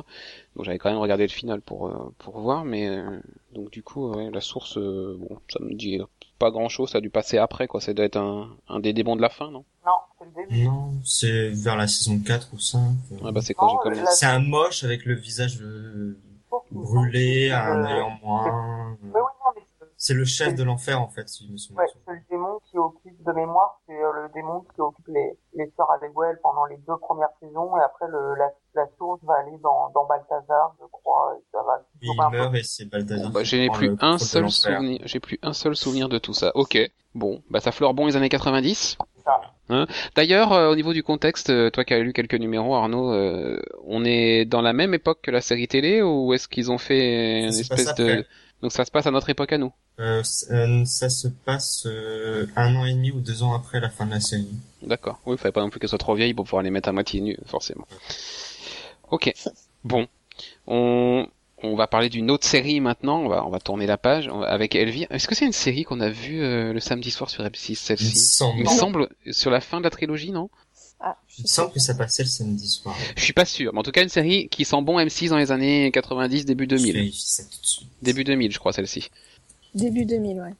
Donc 0.55 0.65
j'avais 0.65 0.79
quand 0.79 0.91
même 0.91 0.99
regardé 1.01 1.25
le 1.25 1.33
final 1.33 1.61
pour 1.61 1.89
euh, 1.89 2.15
pour 2.19 2.39
voir, 2.39 2.65
mais 2.65 2.87
euh, 2.89 3.03
donc 3.53 3.71
du 3.71 3.83
coup, 3.83 4.13
ouais, 4.13 4.31
la 4.33 4.41
source, 4.41 4.79
euh, 4.79 5.17
bon, 5.19 5.39
ça 5.49 5.59
me 5.61 5.75
dit 5.75 6.01
pas 6.39 6.51
grand 6.53 6.69
chose. 6.69 6.91
Ça 6.91 6.99
a 6.99 7.01
dû 7.01 7.11
passer 7.11 7.39
après, 7.39 7.67
quoi. 7.67 7.81
Ça 7.81 7.93
doit 7.95 8.05
être 8.05 8.17
un 8.17 8.51
un 8.69 8.79
des 8.81 8.93
démons 8.93 9.17
de 9.17 9.23
la 9.23 9.29
fin, 9.29 9.51
non? 9.51 9.65
Non, 9.85 9.93
c'est 10.19 10.25
le 10.25 10.47
début. 10.49 10.65
Non, 10.69 10.93
c'est 11.05 11.49
vers 11.51 11.77
la 11.77 11.89
saison 11.89 12.21
4 12.25 12.49
ou 12.55 12.59
5. 12.61 12.81
Ouais, 13.23 13.33
bah 13.33 13.41
c'est 13.43 13.55
quand 13.55 13.69
j'ai 13.69 13.91
commencé. 13.91 14.17
C'est 14.17 14.27
un 14.27 14.39
moche 14.39 14.85
avec 14.85 15.05
le 15.05 15.15
visage 15.15 15.59
euh, 15.61 16.17
brûlé, 16.71 17.51
un 17.51 17.85
œil 17.85 18.01
en 18.01 18.19
moins. 18.23 18.97
Mais 19.03 19.11
oui, 19.15 19.21
c'est- 20.07 20.15
le 20.15 20.25
chef 20.25 20.55
de 20.55 20.63
l'enfer, 20.63 21.01
en 21.01 21.09
fait, 21.09 21.29
si 21.29 21.47
je 21.47 21.53
me 21.53 21.57
souviens. 21.57 21.83
ouais, 21.83 21.89
c'est 22.07 22.13
le 22.13 22.21
démon 22.31 22.59
qui 22.71 22.79
occupe 22.79 23.25
de 23.25 23.33
mémoire, 23.33 23.81
c'est 23.87 23.95
euh, 23.95 24.13
le 24.23 24.29
démon 24.35 24.65
qui 24.75 24.81
occupe 24.81 25.07
les, 25.09 25.39
les 25.55 25.73
sœurs 25.77 25.91
Allewell 25.91 26.39
pendant 26.43 26.67
les 26.67 26.77
deux 26.79 26.97
premières 26.99 27.33
saisons, 27.41 27.77
et 27.77 27.81
après 27.83 28.07
le, 28.09 28.35
la, 28.37 28.51
la 28.75 28.87
source 28.99 29.21
va 29.25 29.35
aller 29.35 29.57
dans, 29.63 29.91
dans 29.95 30.07
Balthazar, 30.07 30.75
je 30.81 30.87
crois, 30.93 31.37
et 31.39 31.43
ça 31.53 31.63
va 31.63 31.73
un 31.75 31.79
il 32.03 32.17
peu 32.31 32.37
meurt 32.37 32.55
et 32.55 32.63
c'est 32.63 32.85
Balthazar. 32.85 33.27
Bon, 33.27 33.31
bah, 33.31 33.41
qui 33.41 33.47
je 33.47 33.57
n'ai 33.57 33.69
prend 33.69 33.79
plus 33.79 33.97
un 34.01 34.19
seul 34.19 34.51
souvenir. 34.51 35.01
J'ai 35.05 35.21
plus 35.21 35.39
un 35.43 35.53
seul 35.53 35.77
souvenir 35.77 36.09
de 36.09 36.19
tout 36.19 36.35
ça. 36.35 36.53
Ok. 36.55 36.79
Bon, 37.15 37.43
bah 37.49 37.61
ça 37.61 37.71
fleure 37.71 37.95
bon 37.95 38.07
les 38.07 38.17
années 38.17 38.29
90. 38.29 38.99
ça. 39.25 39.41
Hein 39.71 39.87
D'ailleurs, 40.17 40.53
euh, 40.53 40.71
au 40.71 40.77
niveau 40.77 40.93
du 40.93 41.03
contexte, 41.03 41.49
euh, 41.51 41.71
toi 41.71 41.85
qui 41.85 41.95
as 41.95 42.01
lu 42.01 42.13
quelques 42.13 42.35
numéros, 42.35 42.75
Arnaud, 42.75 43.13
euh, 43.13 43.63
on 43.87 44.05
est 44.05 44.45
dans 44.45 44.61
la 44.61 44.73
même 44.73 44.95
époque 44.95 45.21
que 45.23 45.31
la 45.31 45.41
série 45.41 45.69
télé 45.69 46.03
ou 46.03 46.35
est-ce 46.35 46.49
qu'ils 46.49 46.71
ont 46.71 46.79
fait 46.79 47.45
une 47.45 47.55
espèce 47.55 47.95
de... 47.95 48.05
après. 48.11 48.27
Donc 48.65 48.73
ça 48.73 48.87
se 48.87 48.91
passe 48.91 49.07
à 49.07 49.11
notre 49.11 49.29
époque 49.29 49.53
à 49.53 49.59
nous 49.59 49.75
Euh, 50.01 50.23
euh, 50.51 50.85
ça 50.87 51.11
se 51.11 51.29
passe 51.29 51.85
euh, 51.85 52.47
un 52.57 52.75
an 52.77 52.87
et 52.87 52.95
demi 52.95 53.11
ou 53.11 53.21
deux 53.21 53.43
ans 53.43 53.53
après 53.53 53.79
la 53.79 53.91
fin 53.91 54.07
de 54.07 54.13
la 54.13 54.21
série. 54.21 54.49
D'accord. 54.81 55.21
Oui, 55.27 55.35
il 55.35 55.39
fallait 55.39 55.53
pas 55.53 55.61
non 55.61 55.69
plus 55.69 55.79
qu'elle 55.79 55.91
soit 55.91 55.99
trop 55.99 56.15
vieille 56.15 56.33
pour 56.33 56.47
pouvoir 56.47 56.63
les 56.63 56.71
mettre 56.71 56.89
à 56.89 56.93
moitié 56.93 57.21
nues, 57.21 57.37
forcément. 57.45 57.87
Ok. 59.11 59.35
Bon. 59.85 60.07
On... 60.67 61.27
On 61.63 61.77
va 61.77 61.87
parler 61.87 62.09
d'une 62.09 62.31
autre 62.31 62.47
série 62.47 62.81
maintenant. 62.81 63.21
On 63.21 63.29
va, 63.29 63.45
on 63.45 63.51
va 63.51 63.59
tourner 63.59 63.87
la 63.87 63.99
page 63.99 64.31
avec 64.47 64.75
Elvire. 64.75 65.09
Est-ce 65.11 65.29
que 65.29 65.35
c'est 65.35 65.47
une 65.47 65.53
série 65.53 65.85
qu'on 65.85 66.01
a 66.01 66.09
vue 66.09 66.43
euh, 66.43 66.73
le 66.73 66.81
samedi 66.81 67.11
soir 67.11 67.29
sur 67.29 67.45
M6, 67.45 67.69
Il 67.69 67.73
me 67.73 67.77
celle-ci 67.77 68.17
semble, 68.17 68.59
Il 68.59 68.65
me 68.65 68.69
semble 68.69 69.09
sur 69.31 69.51
la 69.51 69.61
fin 69.61 69.79
de 69.79 69.85
la 69.85 69.91
trilogie, 69.91 70.31
non? 70.31 70.49
Ah, 71.07 71.19
il 71.39 71.43
me 71.43 71.47
semble 71.49 71.71
que 71.71 71.81
ça 71.81 71.95
passait 71.95 72.23
le 72.23 72.29
samedi 72.31 72.67
soir. 72.67 72.97
Je 73.15 73.23
suis 73.23 73.35
pas 73.35 73.45
sûr, 73.45 73.75
mais 73.75 73.81
en 73.81 73.83
tout 73.83 73.91
cas 73.91 74.03
une 74.03 74.09
série 74.09 74.49
qui 74.49 74.65
sent 74.65 74.81
bon 74.81 74.99
M6 74.99 75.29
dans 75.29 75.37
les 75.37 75.53
années 75.53 75.91
90, 75.93 76.47
début 76.47 76.65
Je 76.65 76.77
2000. 76.77 76.95
vérifie 76.95 77.21
ça 77.27 77.43
tout 77.45 77.61
de 77.61 77.67
suite. 77.67 77.89
Début 78.01 78.25
2000, 78.25 78.51
je 78.53 78.59
crois, 78.59 78.73
celle-ci. 78.73 79.11
Début 79.75 80.07
2000, 80.07 80.41
ouais. 80.41 80.55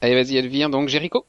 Allez, 0.00 0.14
vas-y, 0.14 0.36
Elvire, 0.36 0.70
donc 0.70 0.88
Jericho. 0.88 1.26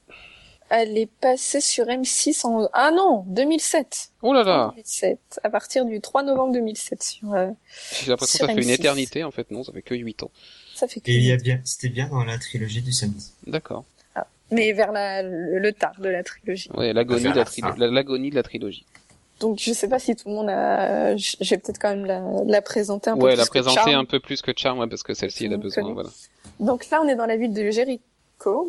Elle 0.69 0.99
est 0.99 1.09
passée 1.19 1.61
sur 1.61 1.85
M6 1.85 2.45
en... 2.45 2.69
Ah 2.73 2.91
non, 2.91 3.23
2007. 3.29 4.11
Oh 4.21 4.33
là 4.33 4.43
là 4.43 4.67
2007. 4.75 5.39
À 5.43 5.49
partir 5.49 5.83
du 5.85 5.99
3 5.99 6.21
novembre 6.21 6.53
2007 6.53 7.01
sur... 7.01 7.33
euh, 7.33 7.49
J'ai 8.03 8.11
l'impression 8.11 8.45
que 8.45 8.51
ça 8.51 8.53
fait 8.53 8.61
une 8.61 8.69
M6. 8.69 8.73
éternité, 8.75 9.23
en 9.23 9.31
fait, 9.31 9.49
non, 9.49 9.63
ça 9.63 9.71
fait 9.73 9.81
que 9.81 9.95
8 9.95 10.21
ans. 10.21 10.31
Ça 10.75 10.87
fait 10.87 10.99
que... 10.99 11.09
Et 11.09 11.15
il 11.15 11.23
y 11.23 11.31
a 11.31 11.37
bien, 11.37 11.59
c'était 11.65 11.89
bien 11.89 12.07
dans 12.09 12.23
la 12.23 12.37
trilogie 12.37 12.83
du 12.83 12.91
samedi. 12.91 13.31
D'accord. 13.47 13.83
Mais 14.51 14.71
vers 14.73 14.91
la, 14.91 15.21
le, 15.23 15.59
le 15.59 15.73
tard 15.73 15.93
de 15.99 16.09
la 16.09 16.23
trilogie. 16.23 16.69
Ouais, 16.75 16.91
l'agonie 16.93 17.23
Vers 17.23 17.31
de 17.33 17.37
la, 17.37 17.43
la 17.43 17.45
tri- 17.45 17.61
fin. 17.61 17.75
la- 17.77 17.87
l'agonie 17.87 18.29
de 18.31 18.35
la 18.35 18.43
trilogie. 18.43 18.85
Donc 19.39 19.57
je 19.59 19.71
sais 19.71 19.87
pas 19.87 19.99
si 19.99 20.15
tout 20.15 20.27
le 20.27 20.33
monde 20.35 20.49
a... 20.49 21.15
Je 21.15 21.37
je 21.39 21.49
vais 21.51 21.57
peut-être 21.57 21.79
quand 21.79 21.89
même 21.95 22.05
la, 22.05 22.21
la 22.45 22.61
présenter 22.61 23.09
un 23.09 23.17
peu 23.17 23.23
Ouais, 23.23 23.31
plus 23.31 23.37
la 23.37 23.43
que 23.45 23.49
présenter 23.49 23.93
un 23.93 24.03
peu 24.05 24.19
plus 24.19 24.41
que 24.41 24.51
Charm, 24.55 24.79
ouais, 24.79 24.87
parce 24.87 25.03
que 25.03 25.13
celle-ci, 25.13 25.45
elle 25.45 25.53
a 25.53 25.57
besoin, 25.57 25.83
connaissez. 25.83 25.93
voilà. 25.93 26.09
Donc 26.59 26.89
là, 26.89 26.99
on 27.03 27.07
est 27.07 27.15
dans 27.15 27.25
la 27.25 27.37
ville 27.37 27.53
de 27.53 27.69
Jericho. 27.71 28.01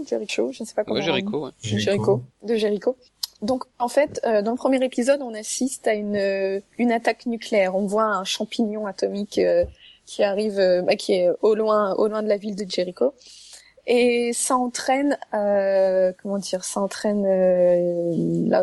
Jericho, 0.09 0.53
je 0.53 0.63
ne 0.63 0.67
sais 0.69 0.75
pas 0.75 0.85
comment... 0.85 0.97
Ouais, 0.99 1.03
Jericho, 1.05 1.47
ouais. 1.47 1.51
de 1.73 1.79
Jericho. 1.79 2.23
De 2.45 2.55
Jericho. 2.57 2.97
Donc 3.43 3.65
en 3.79 3.89
fait, 3.89 4.21
euh, 4.27 4.43
dans 4.43 4.51
le 4.51 4.57
premier 4.59 4.85
épisode, 4.85 5.23
on 5.23 5.33
assiste 5.35 5.89
à 5.89 5.95
une 5.95 6.15
euh, 6.17 6.61
une 6.79 6.93
attaque 6.93 7.25
nucléaire. 7.27 7.75
On 7.75 7.87
voit 7.87 8.05
un 8.05 8.25
champignon 8.25 8.87
atomique 8.87 9.39
euh, 9.39 9.65
qui 10.07 10.23
arrive, 10.23 10.59
euh, 10.59 10.83
bah, 10.83 10.95
qui 10.95 11.15
est 11.15 11.31
au 11.41 11.55
loin, 11.55 11.95
au 11.95 12.07
loin 12.07 12.23
de 12.23 12.29
la 12.29 12.37
ville 12.37 12.55
de 12.55 12.71
Jericho, 12.71 13.15
et 13.93 14.33
ça 14.33 14.57
entraîne, 14.57 15.19
euh, 15.35 16.13
comment 16.23 16.39
dire, 16.39 16.63
ça 16.65 16.81
entraîne 16.81 17.25
euh, 17.27 18.13
là, 18.49 18.63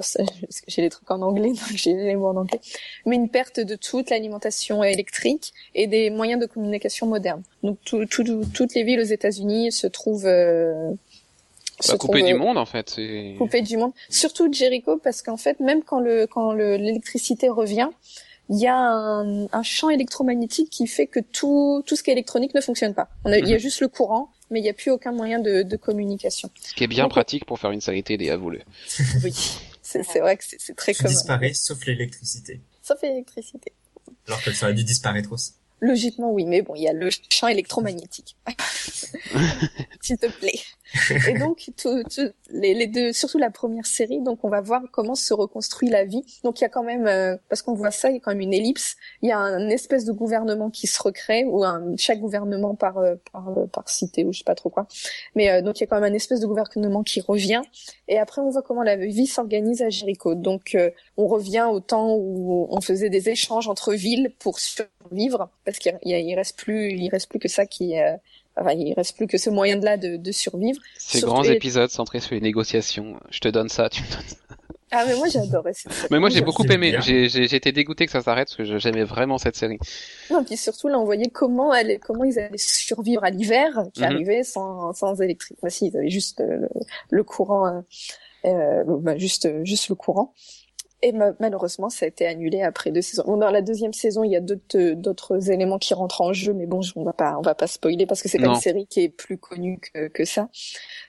j'ai 0.68 0.82
les 0.82 0.90
trucs 0.90 1.12
en 1.12 1.22
anglais, 1.22 1.50
donc 1.62 1.76
j'ai 1.76 1.94
les 1.94 2.16
mots 2.16 2.28
en 2.30 2.38
anglais, 2.38 2.62
mais 3.06 3.18
une 3.18 3.28
perte 3.30 3.60
de 3.60 3.76
toute 3.76 4.10
l'alimentation 4.10 4.84
électrique 4.84 5.54
et 5.76 5.86
des 5.88 6.10
moyens 6.10 6.40
de 6.42 6.46
communication 6.46 7.08
modernes. 7.08 7.44
Donc 7.62 7.78
tout, 7.84 8.06
tout- 8.06 8.46
toutes 8.54 8.74
les 8.74 8.84
villes 8.84 9.02
aux 9.02 9.12
États-Unis 9.18 9.72
se 9.74 9.88
trouvent 9.88 10.26
euh, 10.28 10.92
se 11.82 11.92
Bah, 11.92 11.98
coupé 11.98 12.24
du 12.24 12.34
euh, 12.34 12.38
monde, 12.38 12.58
en 12.58 12.66
fait. 12.66 12.96
Coupé 13.38 13.62
du 13.62 13.76
monde. 13.78 13.92
Surtout 14.10 14.52
Jericho, 14.52 14.98
parce 14.98 15.22
qu'en 15.22 15.38
fait, 15.38 15.60
même 15.60 15.84
quand 15.84 16.00
le 16.00 16.26
quand 16.26 16.54
le- 16.54 16.78
l'électricité 16.78 17.50
revient, 17.50 17.90
il 18.50 18.58
y 18.60 18.68
a 18.68 18.78
un, 18.78 19.46
un 19.52 19.64
champ 19.64 19.90
électromagnétique 19.90 20.70
qui 20.70 20.88
fait 20.88 21.06
que 21.08 21.20
tout 21.20 21.84
tout 21.86 21.96
ce 21.98 22.02
qui 22.04 22.12
est 22.12 22.14
électronique 22.14 22.54
ne 22.56 22.62
fonctionne 22.62 22.94
pas. 22.94 23.10
On 23.26 23.32
a, 23.32 23.38
Il 23.40 23.48
y 23.48 23.52
a 23.52 23.56
Mhm. 23.56 23.60
juste 23.62 23.82
le 23.82 23.90
courant, 23.90 24.30
mais 24.50 24.60
il 24.60 24.64
n'y 24.64 24.70
a 24.70 24.74
plus 24.74 24.92
aucun 24.92 25.12
moyen 25.12 25.40
de, 25.40 25.64
de 25.64 25.78
communication. 25.78 26.50
Ce 26.62 26.74
qui 26.74 26.84
est 26.84 26.88
bien 26.88 27.04
Donc, 27.06 27.12
pratique 27.12 27.46
pour 27.46 27.60
faire 27.60 27.72
une 27.72 27.82
série 27.82 28.04
télé, 28.04 28.30
avouez-le. 28.30 28.62
Oui, 29.24 29.34
c'est 29.82 30.04
c'est 30.04 30.20
vrai 30.20 30.38
que 30.38 30.44
c'est 30.46 30.60
c'est 30.60 30.76
très 30.76 30.94
Tout 30.94 31.04
commun. 31.04 31.14
disparaît 31.14 31.54
sauf 31.54 31.86
l'électricité. 31.86 32.62
Sauf 32.82 33.02
l'électricité. 33.02 33.72
Alors 34.28 34.42
que 34.44 34.52
ça 34.54 34.66
aurait 34.68 34.76
dû 34.76 34.84
disparaître 34.84 35.32
aussi. 35.32 35.54
Logiquement, 35.80 36.32
oui, 36.32 36.46
mais 36.46 36.62
bon, 36.64 36.74
il 36.76 36.82
y 36.84 36.88
a 36.88 36.94
le 36.94 37.10
champ 37.30 37.48
électromagnétique. 37.48 38.36
S'il 40.02 40.18
te 40.18 40.26
plaît. 40.28 40.60
Et 41.28 41.34
donc, 41.38 41.70
tout, 41.78 42.04
tout- 42.04 42.32
les, 42.50 42.88
deux, 42.88 43.12
surtout 43.14 43.38
la 43.38 43.52
première 43.52 43.86
série, 43.86 44.22
donc 44.22 44.44
on 44.44 44.50
va 44.50 44.62
voir 44.62 44.82
comment 44.92 45.16
se 45.16 45.34
reconstruit 45.34 45.90
la 45.90 46.06
vie. 46.06 46.24
Donc 46.44 46.60
il 46.60 46.64
y 46.64 46.66
a 46.66 46.70
quand 46.70 46.84
même, 46.84 47.08
euh, 47.08 47.36
parce 47.50 47.62
qu'on 47.62 47.74
voit 47.74 47.92
ça, 47.92 48.10
il 48.10 48.16
y 48.16 48.18
a 48.18 48.20
quand 48.20 48.32
même 48.32 48.42
une 48.42 48.54
ellipse. 48.54 48.96
Il 49.22 49.30
y 49.30 49.32
a 49.32 49.38
un 49.38 49.70
espèce 49.70 50.06
de 50.06 50.12
gouvernement 50.12 50.70
qui 50.70 50.88
se 50.88 51.02
recrée, 51.02 51.46
ou 51.46 51.64
un, 51.64 51.96
chaque 51.98 52.20
gouvernement 52.20 52.76
par 52.76 52.98
euh, 53.00 53.16
par, 53.32 53.50
euh, 53.50 53.66
par 53.68 53.90
cité 53.90 54.24
ou 54.26 54.32
je 54.32 54.40
sais 54.40 54.44
pas 54.44 54.56
trop 54.56 54.70
quoi. 54.70 54.88
Mais 55.36 55.50
euh, 55.50 55.62
donc 55.62 55.80
il 55.80 55.82
y 55.82 55.84
a 55.84 55.88
quand 55.88 56.00
même 56.00 56.12
un 56.12 56.16
espèce 56.16 56.40
de 56.40 56.48
gouvernement 56.48 57.04
qui 57.04 57.22
revient. 57.22 57.62
Et 58.08 58.18
après 58.18 58.42
on 58.42 58.50
voit 58.50 58.62
comment 58.62 58.84
la 58.84 58.96
vie 58.96 59.28
s'organise 59.28 59.82
à 59.82 59.90
Jéricho. 59.90 60.36
Donc 60.36 60.76
euh, 60.76 60.92
on 61.18 61.28
revient 61.28 61.68
au 61.70 61.80
temps 61.80 62.16
où 62.16 62.68
on 62.70 62.82
faisait 62.82 63.10
des 63.10 63.30
échanges 63.30 63.68
entre 63.68 63.94
villes 63.94 64.32
pour 64.40 64.60
survivre, 64.60 65.50
parce 65.66 65.78
qu'il 65.80 65.98
il 66.04 66.36
reste 66.36 66.58
plus, 66.58 66.92
il 66.92 67.10
reste 67.10 67.30
plus 67.30 67.40
que 67.40 67.48
ça 67.48 67.66
qui, 67.66 67.96
enfin 68.60 68.72
il 68.74 68.94
reste 68.94 69.16
plus 69.18 69.28
que 69.28 69.38
ce 69.38 69.50
moyen-là 69.50 69.98
de, 69.98 70.18
de 70.18 70.32
survivre. 70.32 70.80
Ces 70.98 71.22
grands 71.22 71.44
et- 71.44 71.52
épisodes 71.52 71.90
centrés 71.90 72.20
sur 72.20 72.36
les 72.36 72.42
négociations. 72.42 73.20
Je 73.30 73.40
te 73.40 73.48
donne 73.48 73.70
ça, 73.70 73.90
tu 73.90 74.02
me 74.04 74.08
donnes 74.10 74.28
ça. 74.28 74.36
Ah 74.90 75.04
mais 75.06 75.16
moi 75.16 75.28
j'adorais 75.28 75.74
cette 75.74 75.92
série. 75.92 76.08
Mais 76.12 76.20
moi 76.20 76.30
j'ai 76.30 76.40
beaucoup 76.42 76.64
aimé. 76.64 76.96
J'ai 77.02 77.28
j'ai- 77.28 77.48
j'ai 77.50 77.56
été 77.58 77.74
dégoûté 77.74 78.06
que 78.06 78.12
ça 78.14 78.22
s'arrête 78.22 78.48
parce 78.48 78.56
que 78.70 78.78
j'aimais 78.80 79.04
vraiment 79.04 79.38
cette 79.38 79.58
série. 79.58 79.78
Non, 80.32 80.46
puis 80.46 80.56
surtout 80.56 80.88
là 80.88 80.98
on 80.98 81.04
voyait 81.04 81.28
comment 81.30 81.74
elle, 81.74 82.00
comment 82.00 82.24
ils 82.24 82.40
allaient 82.40 82.58
survivre 82.58 83.22
à 83.26 83.30
l'hiver 83.30 83.84
qui 83.94 84.00
Mhm. 84.02 84.06
arrivait 84.08 84.44
sans 84.44 84.94
sans 84.94 85.20
électrique. 85.22 85.58
Bah 85.62 85.70
si, 85.70 85.88
ils 85.88 85.98
avaient 85.98 86.10
juste 86.10 86.40
euh, 86.40 86.60
le, 86.62 86.70
le 87.10 87.24
courant, 87.26 87.68
euh, 87.68 87.82
euh, 88.46 88.84
bah, 88.88 89.18
juste 89.18 89.50
juste 89.66 89.90
le 89.90 89.96
courant. 89.96 90.34
Et 91.04 91.12
ma- 91.12 91.34
malheureusement, 91.40 91.90
ça 91.90 92.06
a 92.06 92.08
été 92.08 92.26
annulé 92.26 92.64
après 92.64 92.90
deux 92.92 93.02
saisons. 93.04 93.24
Bon, 93.28 93.38
dans 93.38 93.52
la 93.52 93.62
deuxième 93.62 93.94
saison, 93.94 94.24
il 94.24 94.32
y 94.32 94.36
a 94.36 94.40
d'autres 94.42 94.94
d'autres 94.94 95.52
éléments 95.52 95.78
qui 95.78 95.94
rentrent 95.94 96.22
en 96.22 96.34
jeu, 96.34 96.54
mais 96.54 96.66
bon, 96.66 96.82
on 96.96 97.04
va 97.04 97.14
pas 97.14 97.38
on 97.38 97.42
va 97.42 97.54
pas 97.54 97.68
spoiler 97.68 98.08
parce 98.08 98.22
que 98.22 98.30
c'est 98.30 98.40
pas 98.40 98.48
une 98.48 98.56
série 98.56 98.88
qui 98.88 99.02
est 99.02 99.10
plus 99.10 99.38
connue 99.38 99.80
que 99.80 100.08
que 100.08 100.26
ça. 100.26 100.50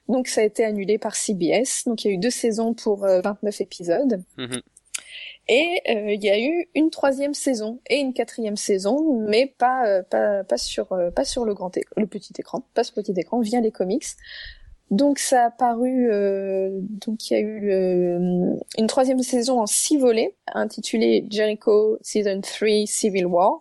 Donc 0.09 0.29
ça 0.29 0.43
a 0.43 0.45
été 0.45 0.65
annulé 0.65 0.99
par 0.99 1.17
CBS. 1.17 1.85
Donc 1.87 2.05
il 2.05 2.09
y 2.09 2.11
a 2.11 2.15
eu 2.15 2.19
deux 2.19 2.31
saisons 2.31 2.75
pour 2.75 3.05
euh, 3.05 3.21
29 3.23 3.61
épisodes. 3.63 4.23
Mhm. 4.37 4.61
Et 5.51 5.81
euh, 5.89 6.13
il 6.13 6.23
y 6.23 6.29
a 6.29 6.39
eu 6.39 6.69
une 6.75 6.91
troisième 6.91 7.33
saison 7.33 7.81
et 7.89 7.97
une 7.97 8.13
quatrième 8.13 8.57
saison, 8.57 9.19
mais 9.27 9.47
pas 9.47 9.87
euh, 9.87 10.03
pas 10.03 10.45
pas 10.45 10.59
sur 10.59 10.93
euh, 10.93 11.11
pas 11.11 11.25
sur 11.25 11.47
le 11.47 11.55
grand 11.55 11.73
le 11.97 12.07
petit 12.07 12.35
écran, 12.39 12.63
pas 12.75 12.85
sur 12.85 12.93
le 12.99 13.03
petit 13.03 13.19
écran, 13.19 13.41
via 13.41 13.61
les 13.61 13.73
comics. 13.73 14.05
Donc 14.91 15.19
ça 15.19 15.45
a 15.47 15.51
paru 15.51 16.11
euh, 16.11 16.71
donc 17.07 17.29
il 17.31 17.35
y 17.35 17.37
a 17.37 17.41
eu 17.41 17.71
euh, 17.71 18.55
une 18.79 18.87
troisième 18.87 19.23
saison 19.23 19.61
en 19.61 19.67
six 19.67 19.99
volets 19.99 20.35
intitulée 20.55 21.27
Jericho 21.31 21.99
Season 22.01 22.41
3 22.41 22.87
Civil 22.87 23.27
War. 23.27 23.61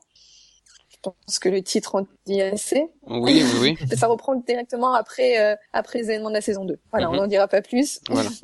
Je 0.89 0.97
pense 1.01 1.39
que 1.39 1.49
le 1.49 1.61
titre 1.61 1.95
en 1.95 2.07
dit 2.25 2.41
assez. 2.41 2.87
Oui, 3.07 3.43
oui, 3.61 3.75
oui. 3.79 3.87
Ça 3.97 4.07
reprend 4.07 4.35
directement 4.35 4.93
après 4.93 5.37
euh, 5.39 5.55
après 5.73 5.99
les 5.99 6.05
événements 6.05 6.29
de 6.29 6.35
la 6.35 6.41
saison 6.41 6.63
2. 6.65 6.79
Voilà, 6.91 7.07
Mhm. 7.07 7.13
on 7.13 7.17
n'en 7.17 7.27
dira 7.27 7.47
pas 7.47 7.61
plus. 7.61 7.99
Voilà. 8.09 8.29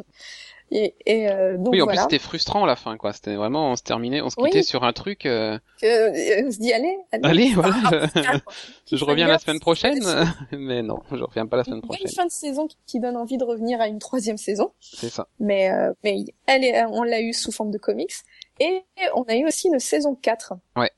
et 0.71 0.95
et 1.05 1.29
euh, 1.29 1.57
donc 1.57 1.73
oui, 1.73 1.81
en 1.81 1.85
voilà. 1.85 2.01
plus 2.01 2.03
c'était 2.11 2.23
frustrant 2.23 2.65
la 2.65 2.75
fin, 2.75 2.97
quoi. 2.97 3.13
C'était 3.13 3.35
vraiment, 3.35 3.71
on 3.71 3.75
se 3.75 3.83
terminait, 3.83 4.21
on 4.21 4.29
se 4.29 4.35
Oui. 4.39 4.49
quittait 4.49 4.63
sur 4.63 4.83
un 4.83 4.93
truc. 4.93 5.25
euh, 5.25 5.57
que, 5.81 5.85
euh, 6.41 6.43
on 6.47 6.51
se 6.51 6.57
dit 6.59 6.73
allez, 6.73 6.97
allez. 7.11 7.23
Allez, 7.27 7.53
voilà. 7.53 7.75
Ah, 7.85 8.07
putain, 8.07 8.39
quoi. 8.39 8.53
Je 8.91 9.03
reviens 9.05 9.27
la 9.27 9.39
semaine 9.39 9.59
prochaine, 9.59 9.99
mais 10.51 10.81
non, 10.83 10.99
je 11.11 11.23
reviens 11.23 11.45
pas 11.47 11.57
la 11.57 11.63
semaine 11.63 11.77
Une 11.79 11.87
prochaine. 11.87 12.07
fin 12.09 12.25
de 12.25 12.31
saison 12.31 12.67
qui- 12.67 12.77
qui 12.85 12.99
donne 12.99 13.17
envie 13.17 13.37
de 13.37 13.43
revenir 13.43 13.81
à 13.81 13.87
une 13.87 13.99
troisième 13.99 14.37
saison, 14.37 14.71
C'est 14.79 15.09
ça. 15.09 15.27
mais 15.39 15.71
euh, 15.71 15.93
mais 16.03 16.23
elle 16.47 16.63
est, 16.63 16.83
on 16.85 17.03
l'a 17.03 17.21
eu 17.21 17.33
sous 17.33 17.51
forme 17.51 17.71
de 17.71 17.77
comics 17.77 18.13
et 18.59 18.81
on 19.15 19.23
a 19.23 19.35
eu 19.35 19.45
aussi 19.47 19.67
une 19.67 19.79
saison 19.79 20.15
4. 20.15 20.53
Ouais. 20.75 20.91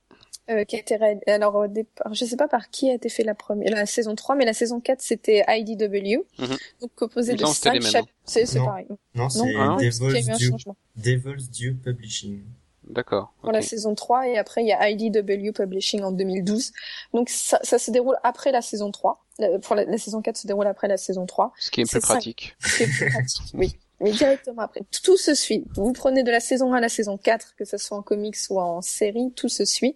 Euh, 0.49 0.63
qui 0.63 0.75
a 0.75 0.79
été 0.79 0.95
ré- 0.95 1.17
alors 1.25 1.55
au 1.55 1.65
départ, 1.67 2.13
je 2.13 2.23
sais 2.23 2.35
pas 2.37 2.47
par 2.47 2.69
qui 2.69 2.91
a 2.91 2.93
été 2.93 3.09
fait 3.09 3.23
la 3.23 3.33
première 3.33 3.71
la 3.73 3.87
saison 3.87 4.13
3 4.13 4.35
mais 4.35 4.45
la 4.45 4.53
saison 4.53 4.79
4 4.79 5.01
c'était 5.01 5.43
IDW 5.47 6.23
Mhm. 6.37 6.57
donc 6.81 6.91
composé 6.95 7.33
de 7.33 7.39
semble 7.39 7.49
que 7.51 7.55
c'était 7.55 7.71
les 7.71 7.81
cinq 7.81 7.81
mêmes, 7.81 7.83
hein. 7.85 7.89
chapitres 7.89 8.13
c'est 8.47 8.59
pareil 8.59 8.87
Non, 9.15 9.29
c'est 9.29 9.55
ah, 9.57 9.61
un 9.71 9.77
Devil's 9.77 10.37
Due, 10.37 10.51
Devil's 10.95 11.49
Due 11.49 11.73
Publishing. 11.73 12.43
D'accord. 12.87 13.33
pour 13.41 13.51
la 13.51 13.63
saison 13.63 13.95
3 13.95 14.27
et 14.27 14.37
après 14.37 14.61
il 14.61 14.67
y 14.67 14.71
a 14.71 14.87
IDW 14.91 15.51
Publishing 15.51 16.03
en 16.03 16.11
2012 16.11 16.71
donc 17.15 17.29
ça, 17.29 17.59
ça 17.63 17.79
se 17.79 17.89
déroule 17.89 18.15
après 18.21 18.51
la 18.51 18.61
saison 18.61 18.91
3 18.91 19.25
La- 19.39 19.57
pour 19.57 19.73
la, 19.75 19.85
la 19.85 19.97
saison 19.97 20.21
4 20.21 20.37
se 20.37 20.45
déroule 20.45 20.67
après 20.67 20.87
la 20.87 20.97
saison 20.97 21.25
3 21.25 21.51
Ce 21.59 21.71
qui 21.71 21.81
est 21.81 21.85
c'est 21.85 21.97
plus 21.99 22.07
ça. 22.07 22.13
pratique. 22.13 22.55
C'est 22.59 22.85
plus 22.85 23.09
pratique, 23.09 23.41
oui. 23.55 23.75
Mais 24.01 24.11
directement 24.11 24.61
après. 24.63 24.81
Tout 25.03 25.15
se 25.15 25.33
suit. 25.33 25.63
Vous 25.75 25.93
prenez 25.93 26.23
de 26.23 26.29
la 26.29 26.41
saison 26.41 26.73
1 26.73 26.77
à 26.77 26.81
la 26.81 26.89
saison 26.89 27.17
4, 27.17 27.55
que 27.55 27.63
ce 27.63 27.77
soit 27.77 27.97
en 27.97 28.01
comics 28.01 28.35
ou 28.49 28.59
en 28.59 28.81
série, 28.81 29.31
tout 29.37 29.47
se 29.47 29.63
suit. 29.63 29.95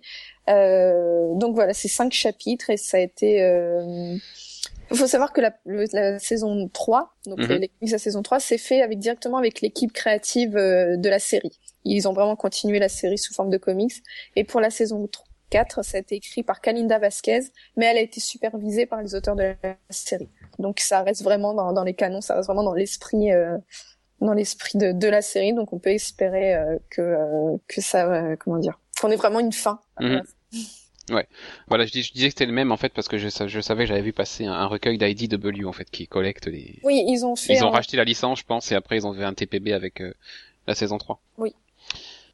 Euh, 0.49 1.33
donc 1.35 1.55
voilà, 1.55 1.73
c'est 1.73 1.87
cinq 1.87 2.11
chapitres 2.13 2.69
et 2.69 2.77
ça 2.77 2.97
a 2.97 2.99
été... 3.01 3.41
Euh... 3.43 4.15
Il 4.91 4.97
faut 4.97 5.05
savoir 5.05 5.33
que 5.33 5.41
la, 5.41 5.53
le- 5.65 5.85
la 5.93 6.17
saison 6.17 6.67
3, 6.73 7.13
donc 7.27 7.37
Mhm. 7.39 7.47
les 7.47 7.67
comics 7.67 7.73
de 7.89 7.91
la 7.91 7.97
saison 7.99 8.23
3, 8.23 8.39
c'est 8.39 8.57
fait 8.57 8.81
avec 8.81 8.97
directement 8.97 9.37
avec 9.37 9.61
l'équipe 9.61 9.93
créative 9.93 10.57
euh, 10.57 10.97
de 10.97 11.09
la 11.09 11.19
série. 11.19 11.59
Ils 11.85 12.07
ont 12.07 12.13
vraiment 12.13 12.35
continué 12.35 12.79
la 12.79 12.89
série 12.89 13.19
sous 13.19 13.33
forme 13.33 13.51
de 13.51 13.57
comics. 13.57 13.93
Et 14.35 14.43
pour 14.43 14.61
la 14.61 14.71
saison 14.71 15.07
4, 15.51 15.83
ça 15.85 15.97
a 15.97 15.99
été 15.99 16.15
écrit 16.15 16.41
par 16.41 16.59
Kalinda 16.59 16.97
Vasquez, 16.97 17.41
mais 17.77 17.85
elle 17.85 17.97
a 17.97 18.01
été 18.01 18.19
supervisée 18.19 18.87
par 18.87 19.01
les 19.03 19.13
auteurs 19.13 19.35
de 19.35 19.53
la 19.63 19.75
série. 19.91 20.29
Donc 20.57 20.79
ça 20.79 21.03
reste 21.03 21.21
vraiment 21.23 21.53
dans, 21.53 21.71
dans 21.71 21.83
les 21.83 21.93
canons, 21.93 22.21
ça 22.21 22.35
reste 22.35 22.47
vraiment 22.47 22.63
dans 22.63 22.73
l'esprit 22.73 23.31
euh, 23.31 23.57
dans 24.21 24.33
l'esprit 24.33 24.77
de, 24.79 24.91
de 24.91 25.07
la 25.07 25.21
série. 25.21 25.53
Donc 25.53 25.71
on 25.71 25.77
peut 25.79 25.91
espérer 25.91 26.55
euh, 26.55 26.77
que 26.89 27.01
euh, 27.01 27.57
que 27.67 27.79
ça 27.81 28.11
euh, 28.11 28.35
comment 28.39 28.57
dire 28.57 28.79
qu'on 28.99 29.11
ait 29.11 29.15
vraiment 29.15 29.39
une 29.39 29.53
fin. 29.53 29.79
La 31.09 31.23
Voilà, 31.67 31.85
je, 31.85 31.91
dis- 31.91 32.03
je 32.03 32.13
disais 32.13 32.27
que 32.27 32.33
c'était 32.33 32.45
le 32.45 32.51
même 32.51 32.71
en 32.71 32.77
fait 32.77 32.89
parce 32.93 33.07
que 33.07 33.17
je, 33.17 33.29
sa- 33.29 33.47
je 33.47 33.59
savais 33.61 33.83
que 33.83 33.87
j'avais 33.89 34.01
vu 34.01 34.13
passer 34.13 34.45
un, 34.45 34.53
un 34.53 34.67
recueil 34.67 34.97
d'IDW 34.97 35.65
en 35.65 35.73
fait 35.73 35.89
qui 35.89 36.07
collecte 36.07 36.47
les. 36.47 36.79
Oui, 36.83 37.03
ils 37.07 37.25
ont 37.25 37.35
fait 37.35 37.53
Ils 37.53 37.63
ont 37.63 37.67
un- 37.69 37.71
racheté 37.71 37.97
la 37.97 38.03
licence, 38.03 38.39
je 38.39 38.45
pense, 38.45 38.71
et 38.71 38.75
après 38.75 38.97
ils 38.97 39.07
ont 39.07 39.13
fait 39.13 39.23
un 39.23 39.33
TPB 39.33 39.73
avec 39.73 40.01
euh, 40.01 40.13
la 40.67 40.75
saison 40.75 40.97
3. 40.97 41.19
Oui. 41.37 41.55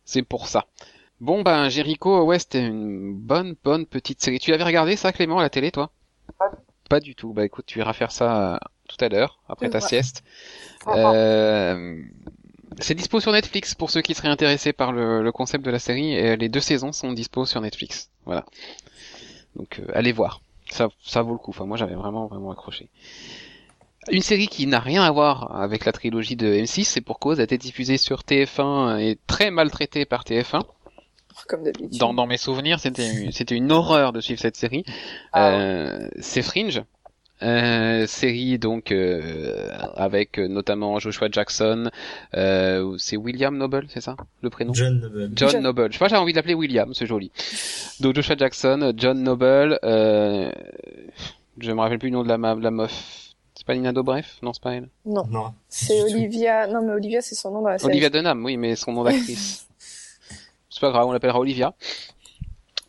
C'est 0.03 0.23
pour 0.23 0.47
ça. 0.47 0.65
Bon 1.21 1.41
ben 1.41 1.69
Jericho, 1.69 2.23
ouais, 2.25 2.39
c'était 2.39 2.65
une 2.67 3.13
bonne 3.15 3.55
bonne 3.63 3.85
petite 3.85 4.21
série. 4.21 4.39
Tu 4.39 4.51
l'avais 4.51 4.65
regardé 4.65 4.97
ça 4.97 5.13
Clément 5.13 5.39
à 5.39 5.43
la 5.43 5.49
télé 5.49 5.71
toi? 5.71 5.91
Pas 6.37 6.49
du 6.49 6.55
Pas 6.89 6.99
du 6.99 7.15
tout. 7.15 7.31
Bah 7.33 7.45
écoute, 7.45 7.65
tu 7.65 7.79
iras 7.79 7.93
faire 7.93 8.11
ça 8.11 8.55
euh, 8.55 8.57
tout 8.89 8.97
à 9.03 9.07
l'heure 9.09 9.39
après 9.47 9.69
ta 9.69 9.79
Ouais. 9.79 9.87
sieste. 9.87 10.23
Ah, 10.85 11.13
Euh, 11.13 12.01
c'est 12.79 12.95
dispo 12.95 13.19
sur 13.19 13.31
Netflix 13.31 13.75
pour 13.75 13.89
ceux 13.89 14.01
qui 14.01 14.13
seraient 14.13 14.29
intéressés 14.29 14.73
par 14.73 14.91
le, 14.91 15.23
le 15.23 15.31
concept 15.31 15.65
de 15.65 15.71
la 15.71 15.79
série. 15.79 16.13
Et 16.13 16.35
les 16.37 16.49
deux 16.49 16.59
saisons 16.59 16.91
sont 16.91 17.13
dispo 17.13 17.45
sur 17.45 17.61
Netflix. 17.61 18.09
Voilà. 18.25 18.45
Donc 19.55 19.79
euh, 19.79 19.85
allez 19.93 20.11
voir. 20.11 20.41
Ça, 20.69 20.89
ça 21.03 21.21
vaut 21.21 21.33
le 21.33 21.37
coup. 21.37 21.51
Enfin 21.51 21.65
moi 21.65 21.77
j'avais 21.77 21.95
vraiment 21.95 22.27
vraiment 22.27 22.51
accroché. 22.51 22.89
Une 24.11 24.21
série 24.21 24.47
qui 24.47 24.67
n'a 24.67 24.79
rien 24.79 25.03
à 25.03 25.11
voir 25.11 25.55
avec 25.59 25.85
la 25.85 25.91
trilogie 25.91 26.35
de 26.35 26.47
M6, 26.47 26.83
c'est 26.83 27.01
pour 27.01 27.17
cause, 27.17 27.39
a 27.39 27.43
été 27.43 27.57
diffusée 27.57 27.97
sur 27.97 28.21
TF1 28.21 28.99
et 28.99 29.17
très 29.25 29.49
maltraitée 29.49 30.05
par 30.05 30.23
TF1. 30.23 30.61
comme 31.47 31.63
d'habitude. 31.63 31.97
Dans, 31.99 32.13
dans 32.13 32.27
mes 32.27 32.37
souvenirs, 32.37 32.79
c'était 32.79 33.31
c'était 33.31 33.55
une 33.55 33.71
horreur 33.71 34.13
de 34.13 34.21
suivre 34.21 34.39
cette 34.39 34.57
série. 34.57 34.85
Ah 35.33 35.53
Euh, 35.53 36.09
c'est 36.19 36.43
Fringe. 36.43 36.83
Euh, 37.43 38.07
série 38.07 38.57
donc 38.59 38.93
euh, 38.93 39.67
avec 39.95 40.39
euh, 40.39 40.47
notamment 40.47 40.99
Joshua 40.99 41.27
Jackson, 41.29 41.89
euh, 42.33 42.95
c'est 42.97 43.17
William 43.17 43.57
Noble, 43.57 43.87
c'est 43.89 43.99
ça 43.99 44.15
le 44.41 44.49
prénom? 44.49 44.73
John 44.73 44.99
Noble. 45.01 45.31
John, 45.35 45.49
John. 45.49 45.63
Noble. 45.63 45.87
Je 45.91 45.93
sais 45.93 45.99
pas, 45.99 46.07
j'ai 46.07 46.15
envie 46.15 46.31
de 46.31 46.37
l'appeler 46.37 46.53
William, 46.53 46.93
c'est 46.93 47.05
joli. 47.05 47.31
Donc 47.99 48.15
Joshua 48.15 48.37
Jackson, 48.37 48.93
John 48.95 49.21
Noble, 49.21 49.79
euh, 49.83 50.49
je 51.59 51.71
me 51.73 51.79
rappelle 51.81 51.99
plus 51.99 52.09
le 52.09 52.15
nom 52.15 52.23
de 52.23 52.29
la, 52.29 52.37
ma- 52.37 52.55
de 52.55 52.61
la 52.61 52.71
meuf. 52.71 53.33
C'est 53.53 53.65
pas 53.67 53.73
Nina 53.75 53.91
Dobrev? 53.91 54.25
Non, 54.41 54.53
c'est 54.53 54.63
pas 54.63 54.73
elle. 54.73 54.87
Non, 55.05 55.25
Non. 55.29 55.53
c'est 55.69 55.97
tout. 56.07 56.13
Olivia. 56.13 56.67
Non, 56.67 56.81
mais 56.83 56.93
Olivia, 56.93 57.21
c'est 57.21 57.35
son 57.35 57.51
nom 57.51 57.61
dans 57.61 57.69
la 57.69 57.77
série. 57.79 57.91
Olivia 57.91 58.09
Dunham, 58.09 58.43
oui, 58.45 58.55
mais 58.57 58.75
son 58.77 58.91
nom 58.93 59.03
d'actrice. 59.03 59.67
c'est 60.69 60.79
pas 60.81 60.89
grave, 60.91 61.05
on 61.07 61.11
l'appellera 61.11 61.39
Olivia. 61.39 61.73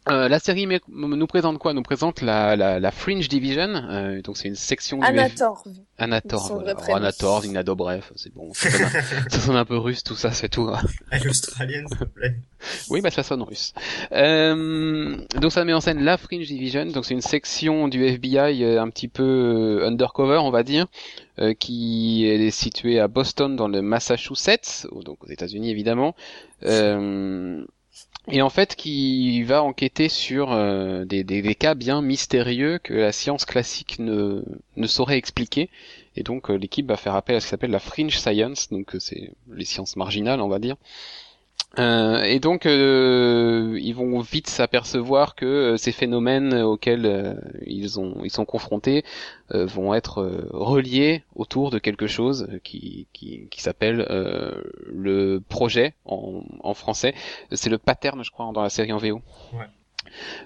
Euh, 0.09 0.29
la 0.29 0.39
série 0.39 0.69
nous 0.89 1.27
présente 1.27 1.59
quoi? 1.59 1.73
Nous 1.73 1.83
présente 1.83 2.21
la, 2.23 2.55
la, 2.55 2.79
la 2.79 2.91
Fringe 2.93 3.29
Division, 3.29 3.75
euh, 3.75 4.23
donc 4.23 4.37
c'est 4.37 4.47
une 4.49 4.55
section 4.55 4.99
du 4.99 5.05
Anator. 5.07 5.65
Anator, 5.99 6.47
Son 6.47 6.55
voilà. 6.55 6.75
vrai 6.75 6.83
prénom. 6.83 6.97
Anator, 6.99 7.43
Nina 7.43 7.63
Dobrev, 7.65 8.05
c'est 8.15 8.33
bon. 8.33 8.53
Ça 8.55 8.71
sonne, 8.71 8.85
un, 8.87 8.91
ça 9.31 9.39
sonne 9.41 9.57
un 9.57 9.65
peu 9.65 9.77
russe 9.77 10.05
tout 10.05 10.15
ça, 10.15 10.31
c'est 10.31 10.49
tout. 10.49 10.69
hein. 10.69 10.81
À 11.11 11.19
l'australienne, 11.19 11.87
s'il 11.89 11.99
te 11.99 12.05
plaît. 12.05 12.37
Oui, 12.89 13.01
bah 13.01 13.11
ça 13.11 13.23
sonne 13.23 13.43
russe. 13.43 13.73
Euh, 14.13 15.17
donc 15.41 15.51
ça 15.53 15.65
met 15.65 15.73
en 15.73 15.81
scène 15.81 16.03
la 16.03 16.17
Fringe 16.19 16.47
Division, 16.47 16.87
donc 16.87 17.05
c'est 17.05 17.15
une 17.15 17.21
section 17.21 17.89
du 17.89 18.05
FBI 18.05 18.63
euh, 18.65 18.81
un 18.83 18.89
petit 18.91 19.09
peu 19.09 19.23
euh, 19.83 19.87
undercover, 19.89 20.39
on 20.39 20.51
va 20.51 20.63
dire, 20.63 20.87
euh, 21.41 21.53
qui 21.55 22.27
est 22.27 22.51
située 22.51 23.01
à 23.01 23.09
Boston 23.09 23.57
dans 23.57 23.69
le 23.69 23.83
Massachusetts, 23.83 24.87
donc 25.05 25.25
aux 25.25 25.29
États-Unis 25.29 25.71
évidemment. 25.71 26.15
Euh, 26.65 27.65
et 28.29 28.43
en 28.43 28.51
fait, 28.51 28.75
qui 28.75 29.43
va 29.45 29.63
enquêter 29.63 30.09
sur 30.09 30.53
euh, 30.53 31.05
des, 31.05 31.55
cas 31.55 31.75
bien 31.75 32.03
mystérieux 32.03 32.79
que 32.79 32.93
la 32.93 33.13
science 33.13 33.45
classique 33.45 33.99
ne, 34.01 34.43
ne 34.77 34.87
saurait 34.89 35.17
expliquer. 35.17 35.71
Et 36.17 36.23
donc 36.25 36.51
euh, 36.51 36.55
l'équipe 36.55 36.89
va 36.89 36.97
faire 36.97 37.15
appel 37.15 37.37
à 37.37 37.41
ce 37.41 37.47
qui 37.47 37.51
s'appelle 37.51 37.71
la 37.71 37.79
fringe 37.79 38.19
science, 38.19 38.71
donc 38.71 38.97
euh, 38.97 38.99
c'est 38.99 39.33
les 39.53 39.65
sciences 39.65 39.95
marginales, 39.97 40.41
on 40.41 40.49
va 40.49 40.59
dire. 40.59 40.77
Euh, 41.79 42.23
et 42.23 42.41
donc 42.41 42.65
euh, 42.65 43.79
ils 43.83 43.95
vont 43.95 44.21
vite 44.21 44.47
s'apercevoir 44.49 45.35
que 45.35 45.45
euh, 45.45 45.77
ces 45.77 45.93
phénomènes 45.93 46.55
auxquels 46.55 47.05
euh, 47.05 47.35
ils 47.67 48.01
ont 48.01 48.25
ils 48.25 48.31
sont 48.31 48.47
confrontés 48.47 49.05
euh, 49.53 49.67
vont 49.67 49.93
être 49.93 50.23
reliés 50.53 51.23
autour 51.35 51.71
de 51.71 51.79
quelque 51.79 52.07
chose 52.07 52.49
qui 52.65 53.09
qui, 53.13 53.49
qui 53.51 53.61
s'appelle 53.61 54.07
euh, 54.09 54.63
le 54.87 55.43
projet 55.47 55.95
en, 56.07 56.45
en 56.61 56.73
français. 56.73 57.15
C'est 57.53 57.71
le 57.71 57.79
pattern, 57.79 58.25
je 58.25 58.31
crois, 58.31 58.51
dans 58.55 58.63
la 58.63 58.71
série 58.71 58.93
en 58.93 58.99
VO. 58.99 59.21
Ouais. 59.53 59.67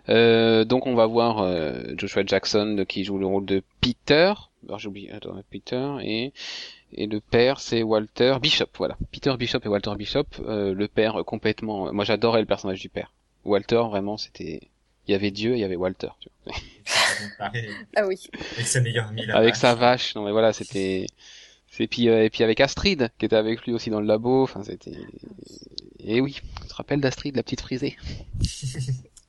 Euh, 0.08 0.64
donc 0.64 0.86
on 0.86 0.94
va 0.94 1.06
voir 1.06 1.38
euh, 1.38 1.82
Joshua 1.96 2.24
Jackson 2.26 2.84
qui 2.88 3.04
joue 3.04 3.18
le 3.18 3.26
rôle 3.26 3.44
de 3.44 3.62
Peter. 3.80 4.32
Alors 4.66 4.78
j'ai 4.78 4.88
oublié, 4.88 5.12
attends, 5.12 5.34
Peter 5.50 5.86
et 6.02 6.32
et 6.92 7.06
le 7.06 7.20
père 7.20 7.60
c'est 7.60 7.82
Walter 7.82 8.36
Bishop, 8.40 8.66
voilà. 8.78 8.96
Peter 9.12 9.34
Bishop 9.38 9.60
et 9.64 9.68
Walter 9.68 9.94
Bishop. 9.96 10.26
Euh, 10.40 10.74
le 10.74 10.88
père 10.88 11.20
euh, 11.20 11.24
complètement. 11.24 11.92
Moi 11.92 12.04
j'adorais 12.04 12.40
le 12.40 12.46
personnage 12.46 12.80
du 12.80 12.88
père. 12.88 13.12
Walter 13.44 13.82
vraiment 13.90 14.16
c'était. 14.16 14.60
Il 15.08 15.12
y 15.12 15.14
avait 15.14 15.30
Dieu, 15.30 15.54
et 15.54 15.56
il 15.56 15.60
y 15.60 15.64
avait 15.64 15.76
Walter. 15.76 16.10
Tu 16.20 16.28
vois. 16.44 16.54
ah 17.96 18.06
oui. 18.06 18.28
Avec 18.52 18.66
sa 18.66 18.80
meilleure 18.80 19.08
amie 19.08 19.26
la 19.26 19.36
avec 19.36 19.54
vache. 19.54 19.60
sa 19.60 19.74
vache. 19.74 20.14
Non 20.14 20.24
mais 20.24 20.30
voilà, 20.30 20.52
c'était. 20.52 21.06
Et 21.80 21.86
puis, 21.86 22.10
euh, 22.10 22.24
et 22.24 22.28
puis 22.28 22.44
avec 22.44 22.60
Astrid, 22.60 23.10
qui 23.18 23.24
était 23.24 23.36
avec 23.36 23.64
lui 23.64 23.72
aussi 23.72 23.88
dans 23.88 24.00
le 24.00 24.06
labo. 24.06 24.42
Enfin, 24.42 24.62
c'était. 24.62 24.92
Et 25.98 26.20
oui, 26.20 26.38
tu 26.60 26.68
te 26.68 26.74
rappelles 26.74 27.00
d'Astrid, 27.00 27.34
la 27.34 27.42
petite 27.42 27.62
frisée? 27.62 27.96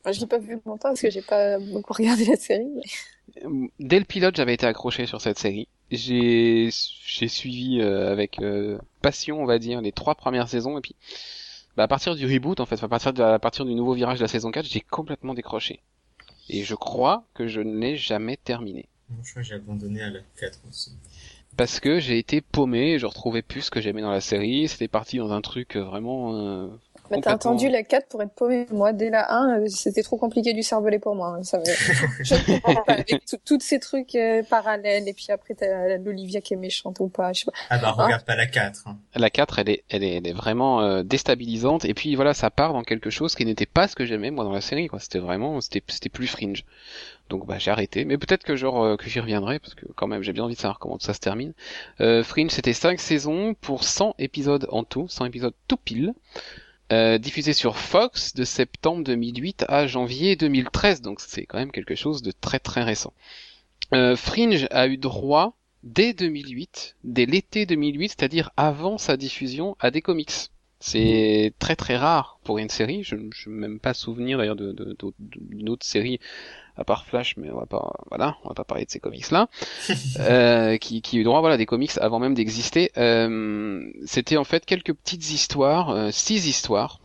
Moi, 0.04 0.12
je 0.12 0.20
l'ai 0.20 0.28
pas 0.28 0.38
vu 0.38 0.60
longtemps 0.66 0.90
parce 0.90 1.00
que 1.00 1.10
j'ai 1.10 1.22
pas 1.22 1.60
beaucoup 1.60 1.94
regardé 1.94 2.26
la 2.26 2.36
série. 2.36 2.68
Mais... 2.76 3.70
Dès 3.80 4.00
le 4.00 4.06
pilote, 4.06 4.36
j'avais 4.36 4.54
été 4.54 4.66
accroché 4.66 5.06
sur 5.06 5.22
cette 5.22 5.40
série. 5.40 5.70
J'ai 5.92 6.70
j'ai 7.06 7.28
suivi 7.28 7.82
euh, 7.82 8.12
avec 8.12 8.40
euh, 8.40 8.78
passion, 9.02 9.42
on 9.42 9.46
va 9.46 9.60
dire, 9.60 9.82
les 9.82 9.92
trois 9.92 10.16
premières 10.16 10.48
saisons 10.48 10.78
et 10.78 10.82
puis 10.82 10.96
bah, 11.76 11.84
à 11.84 11.88
partir 11.88 12.16
du 12.16 12.26
reboot 12.26 12.60
en 12.60 12.66
fait, 12.66 12.82
à 12.84 12.88
partir 12.88 13.14
de, 13.14 13.22
à 13.22 13.40
partir 13.40 13.66
du 13.66 13.76
nouveau 13.76 13.94
virage 13.94 14.20
de 14.20 14.24
la 14.24 14.28
saison 14.28 14.52
4, 14.52 14.66
j'ai 14.66 14.82
complètement 14.82 15.34
décroché. 15.34 15.82
Et 16.50 16.64
je 16.64 16.76
crois 16.76 17.24
que 17.34 17.48
je 17.48 17.62
ne 17.62 17.78
l'ai 17.78 17.96
jamais 17.98 18.38
terminé 18.38 18.88
Moi, 19.10 19.20
je 19.24 19.32
crois 19.32 19.42
que 19.42 19.48
j'ai 19.48 19.56
abandonné 19.56 20.02
à 20.02 20.10
la 20.10 20.20
4 20.40 20.60
aussi. 20.70 20.92
parce 21.58 21.80
que 21.80 22.00
j'ai 22.00 22.18
été 22.18 22.42
paumé, 22.42 23.00
je 23.00 23.06
retrouvais 23.06 23.42
plus 23.42 23.64
ce 23.64 23.72
que 23.72 23.82
j'aimais 23.82 24.02
dans 24.02 24.12
la 24.12 24.22
série, 24.22 24.68
c'était 24.68 24.88
parti 24.88 25.18
dans 25.18 25.32
un 25.32 25.42
truc 25.42 25.76
euh, 25.76 25.84
vraiment 25.84 26.36
euh, 26.36 26.68
Bah, 27.12 27.22
t'as 27.22 27.32
attendu 27.34 27.70
la 27.70 27.84
4 27.84 28.08
pour 28.08 28.22
être 28.22 28.32
paumé. 28.34 28.66
Moi, 28.72 28.94
dès 28.94 29.10
la 29.10 29.32
1, 29.34 29.60
euh, 29.62 29.68
c'était 29.68 30.04
trop 30.04 30.18
compliqué 30.18 30.54
du 30.54 30.64
cervelet 30.64 31.00
pour 31.00 31.16
moi. 31.16 31.36
hein. 31.38 31.44
Ça 31.44 31.60
me... 31.60 31.64
Je 32.24 32.34
ne 32.36 32.40
comprends 32.60 32.84
pas. 32.84 32.94
Avec 32.94 33.26
tout- 33.26 33.38
tous 33.46 33.60
ces 33.62 33.80
trucs 33.80 34.16
euh, 34.16 34.44
parallèles, 34.44 35.08
et 35.08 35.14
puis 35.14 35.28
après, 35.30 35.54
t'as 35.54 35.98
l'Olivia 35.98 36.42
qui 36.42 36.54
est 36.54 36.58
méchante 36.58 37.00
ou 37.00 37.08
pas, 37.08 37.34
je 37.34 37.42
sais 37.42 37.46
pas. 37.46 37.52
Ah 37.70 37.78
bah, 37.78 37.92
regarde 37.92 38.24
pas 38.26 38.36
la 38.36 38.48
4. 38.48 38.88
Hein. 38.88 38.98
La 39.16 39.30
4, 39.30 39.60
elle 39.60 39.70
est, 39.70 39.84
elle 39.90 40.04
est, 40.04 40.16
elle 40.18 40.28
est 40.28 40.34
vraiment 40.34 40.82
euh, 40.82 41.04
déstabilisante. 41.04 41.86
Et 41.86 41.94
puis 41.94 42.16
voilà, 42.16 42.34
ça 42.34 42.50
part 42.50 42.74
dans 42.74 42.84
quelque 42.84 43.10
chose 43.10 43.36
qui 43.36 43.46
n'était 43.46 43.66
pas 43.66 43.88
ce 43.88 43.96
que 43.96 44.06
j'aimais 44.06 44.32
moi 44.32 44.44
dans 44.44 44.54
la 44.54 44.62
série. 44.62 44.88
quoi. 44.88 45.00
C'était 45.00 45.20
vraiment, 45.20 45.62
c'était, 45.62 45.84
c'était 45.88 46.10
plus 46.10 46.28
fringe. 46.28 46.66
Donc 47.30 47.46
bah 47.48 47.58
j'ai 47.60 47.72
arrêté. 47.72 48.04
Mais 48.04 48.18
peut-être 48.18 48.44
que 48.44 48.58
genre 48.58 48.84
euh, 48.84 48.98
que 48.98 49.10
j'y 49.10 49.22
reviendrai 49.22 49.60
parce 49.60 49.74
que 49.74 49.86
quand 49.96 50.06
même 50.08 50.22
j'ai 50.22 50.34
bien 50.34 50.44
envie 50.44 50.56
de 50.56 50.60
savoir 50.60 50.80
comment 50.80 50.98
tout 50.98 51.06
ça 51.06 51.14
se 51.14 51.20
termine. 51.20 51.54
Euh, 52.02 52.24
fringe, 52.26 52.52
c'était 52.52 52.74
5 52.74 53.00
saisons 53.00 53.54
pour 53.54 53.86
100 53.86 54.16
épisodes 54.20 54.68
en 54.70 54.84
tout, 54.84 55.08
100 55.08 55.26
épisodes 55.26 55.54
tout 55.70 55.78
pile. 55.78 56.14
Euh, 56.92 57.18
diffusé 57.18 57.54
sur 57.54 57.78
Fox 57.78 58.34
de 58.34 58.44
septembre 58.44 59.06
2008 59.06 59.64
à 59.70 59.88
janvier 59.88 60.36
2013. 60.36 61.02
Donc 61.02 61.22
c'est 61.22 61.46
quand 61.46 61.58
même 61.58 61.72
quelque 61.72 61.96
chose 61.96 62.22
de 62.22 62.32
très 62.32 62.60
très 62.60 62.84
récent. 62.84 63.14
Euh, 63.94 64.18
Fringe 64.18 64.68
a 64.72 64.88
eu 64.88 64.98
droit 64.98 65.56
dès 65.84 66.14
2008, 66.14 66.98
dès 67.06 67.26
l'été 67.26 67.66
2008, 67.66 68.10
c'est-à-dire 68.10 68.52
avant 68.58 68.98
sa 68.98 69.16
diffusion 69.16 69.78
à 69.80 69.90
des 69.90 70.02
comics. 70.02 70.32
C'est 70.82 71.54
très 71.60 71.76
très 71.78 71.96
rare 71.98 72.40
pour 72.44 72.58
une 72.58 72.70
série. 72.70 73.04
Je 73.04 73.16
ne 73.16 73.24
me 73.24 73.52
même 73.52 73.80
pas 73.80 73.94
souvenir 73.94 74.38
d'ailleurs 74.40 74.58
de, 74.58 74.74
de, 74.74 74.96
de- 75.00 75.14
d'une 75.20 75.70
autre 75.70 75.86
série 75.86 76.20
à 76.78 76.84
part 76.86 77.06
Flash, 77.06 77.38
mais 77.38 77.52
on 77.52 77.58
va 77.60 77.66
pas, 77.68 77.94
voilà, 78.10 78.38
on 78.44 78.50
va 78.50 78.56
pas 78.56 78.64
parler 78.66 78.86
de 78.86 78.92
ces 78.92 79.00
comics-là, 79.00 79.50
euh, 80.20 80.78
qui, 80.78 81.02
qui 81.02 81.18
a 81.18 81.22
eu 81.22 81.24
droit 81.24 81.42
voilà 81.42 81.58
des 81.58 81.66
comics 81.68 81.92
avant 82.00 82.20
même 82.20 82.34
d'exister. 82.36 82.92
Euh, 82.98 83.82
C'était 84.06 84.38
en 84.38 84.44
fait 84.46 84.66
quelques 84.66 84.94
petites 84.94 85.32
histoires, 85.32 85.92
euh, 85.92 86.12
six 86.12 86.48
histoires. 86.48 87.02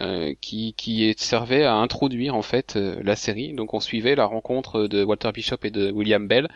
Euh, 0.00 0.34
qui, 0.40 0.74
qui 0.76 1.14
servaient 1.16 1.64
à 1.64 1.74
introduire 1.74 2.34
en 2.34 2.42
fait 2.42 2.74
euh, 2.76 3.00
la 3.02 3.14
série. 3.16 3.52
Donc 3.52 3.74
on 3.74 3.80
suivait 3.80 4.14
la 4.16 4.26
rencontre 4.26 4.86
de 4.86 5.04
Walter 5.04 5.30
Bishop 5.32 5.58
et 5.62 5.70
de 5.70 5.90
William 5.90 6.26
Bell 6.26 6.48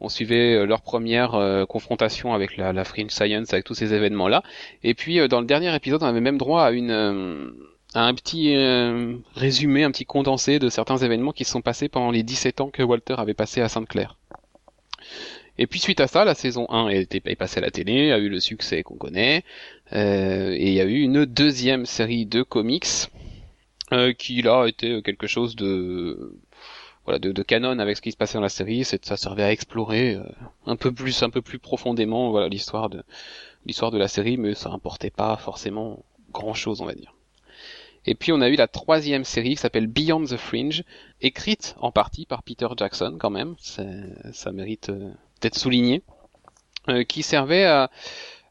on 0.00 0.08
suivait 0.08 0.54
euh, 0.54 0.66
leur 0.66 0.82
première 0.82 1.34
euh, 1.34 1.66
confrontation 1.66 2.34
avec 2.34 2.56
la, 2.56 2.72
la 2.72 2.84
Fringe 2.84 3.10
Science, 3.10 3.52
avec 3.52 3.64
tous 3.64 3.74
ces 3.74 3.94
événements-là. 3.94 4.42
Et 4.82 4.94
puis 4.94 5.26
dans 5.28 5.40
le 5.40 5.46
dernier 5.46 5.74
épisode, 5.74 6.02
on 6.02 6.06
avait 6.06 6.20
même 6.20 6.38
droit 6.38 6.62
à 6.62 6.70
une 6.70 7.52
un 7.96 8.14
petit 8.14 8.56
résumé, 9.36 9.84
un 9.84 9.92
petit 9.92 10.04
condensé 10.04 10.58
de 10.58 10.68
certains 10.68 10.96
événements 10.96 11.30
qui 11.30 11.44
se 11.44 11.52
sont 11.52 11.62
passés 11.62 11.88
pendant 11.88 12.10
les 12.10 12.24
17 12.24 12.60
ans 12.60 12.70
que 12.70 12.82
Walter 12.82 13.14
avait 13.18 13.34
passé 13.34 13.60
à 13.60 13.68
Sainte-Claire. 13.68 14.16
Et 15.56 15.68
puis 15.68 15.78
suite 15.78 16.00
à 16.00 16.08
ça, 16.08 16.24
la 16.24 16.34
saison 16.34 16.66
1 16.70 16.88
est, 16.88 17.14
est 17.14 17.36
passée 17.36 17.58
à 17.58 17.60
la 17.60 17.70
télé, 17.70 18.10
a 18.10 18.18
eu 18.18 18.28
le 18.28 18.40
succès 18.40 18.82
qu'on 18.82 18.96
connaît, 18.96 19.44
et 19.94 20.68
il 20.68 20.74
y 20.74 20.80
a 20.80 20.84
eu 20.84 21.00
une 21.00 21.24
deuxième 21.24 21.86
série 21.86 22.26
de 22.26 22.42
comics 22.42 23.08
euh, 23.92 24.12
qui 24.12 24.42
là 24.42 24.66
était 24.66 25.02
quelque 25.02 25.26
chose 25.26 25.56
de 25.56 26.36
voilà 27.04 27.18
de, 27.18 27.32
de 27.32 27.42
canon 27.42 27.78
avec 27.78 27.96
ce 27.96 28.02
qui 28.02 28.12
se 28.12 28.16
passait 28.16 28.34
dans 28.34 28.42
la 28.42 28.48
série. 28.48 28.84
C'est 28.84 29.04
ça 29.04 29.16
servait 29.16 29.42
à 29.42 29.52
explorer 29.52 30.14
euh, 30.14 30.24
un 30.66 30.76
peu 30.76 30.90
plus 30.90 31.22
un 31.22 31.30
peu 31.30 31.42
plus 31.42 31.58
profondément 31.58 32.30
voilà 32.30 32.48
l'histoire 32.48 32.88
de 32.88 33.02
l'histoire 33.66 33.90
de 33.90 33.98
la 33.98 34.08
série 34.08 34.36
mais 34.36 34.54
ça 34.54 34.70
importait 34.70 35.10
pas 35.10 35.36
forcément 35.36 36.02
grand 36.32 36.54
chose 36.54 36.80
on 36.80 36.86
va 36.86 36.94
dire. 36.94 37.14
Et 38.06 38.14
puis 38.14 38.32
on 38.32 38.40
a 38.40 38.48
eu 38.48 38.56
la 38.56 38.68
troisième 38.68 39.24
série 39.24 39.50
qui 39.50 39.60
s'appelle 39.60 39.86
Beyond 39.86 40.24
the 40.24 40.36
Fringe 40.36 40.82
écrite 41.20 41.76
en 41.78 41.92
partie 41.92 42.26
par 42.26 42.42
Peter 42.42 42.68
Jackson 42.76 43.16
quand 43.18 43.30
même. 43.30 43.54
Ça 43.58 44.52
mérite 44.52 44.88
euh, 44.90 45.10
d'être 45.40 45.58
souligné. 45.58 46.02
Euh, 46.90 47.02
qui 47.02 47.22
servait 47.22 47.64
à 47.64 47.90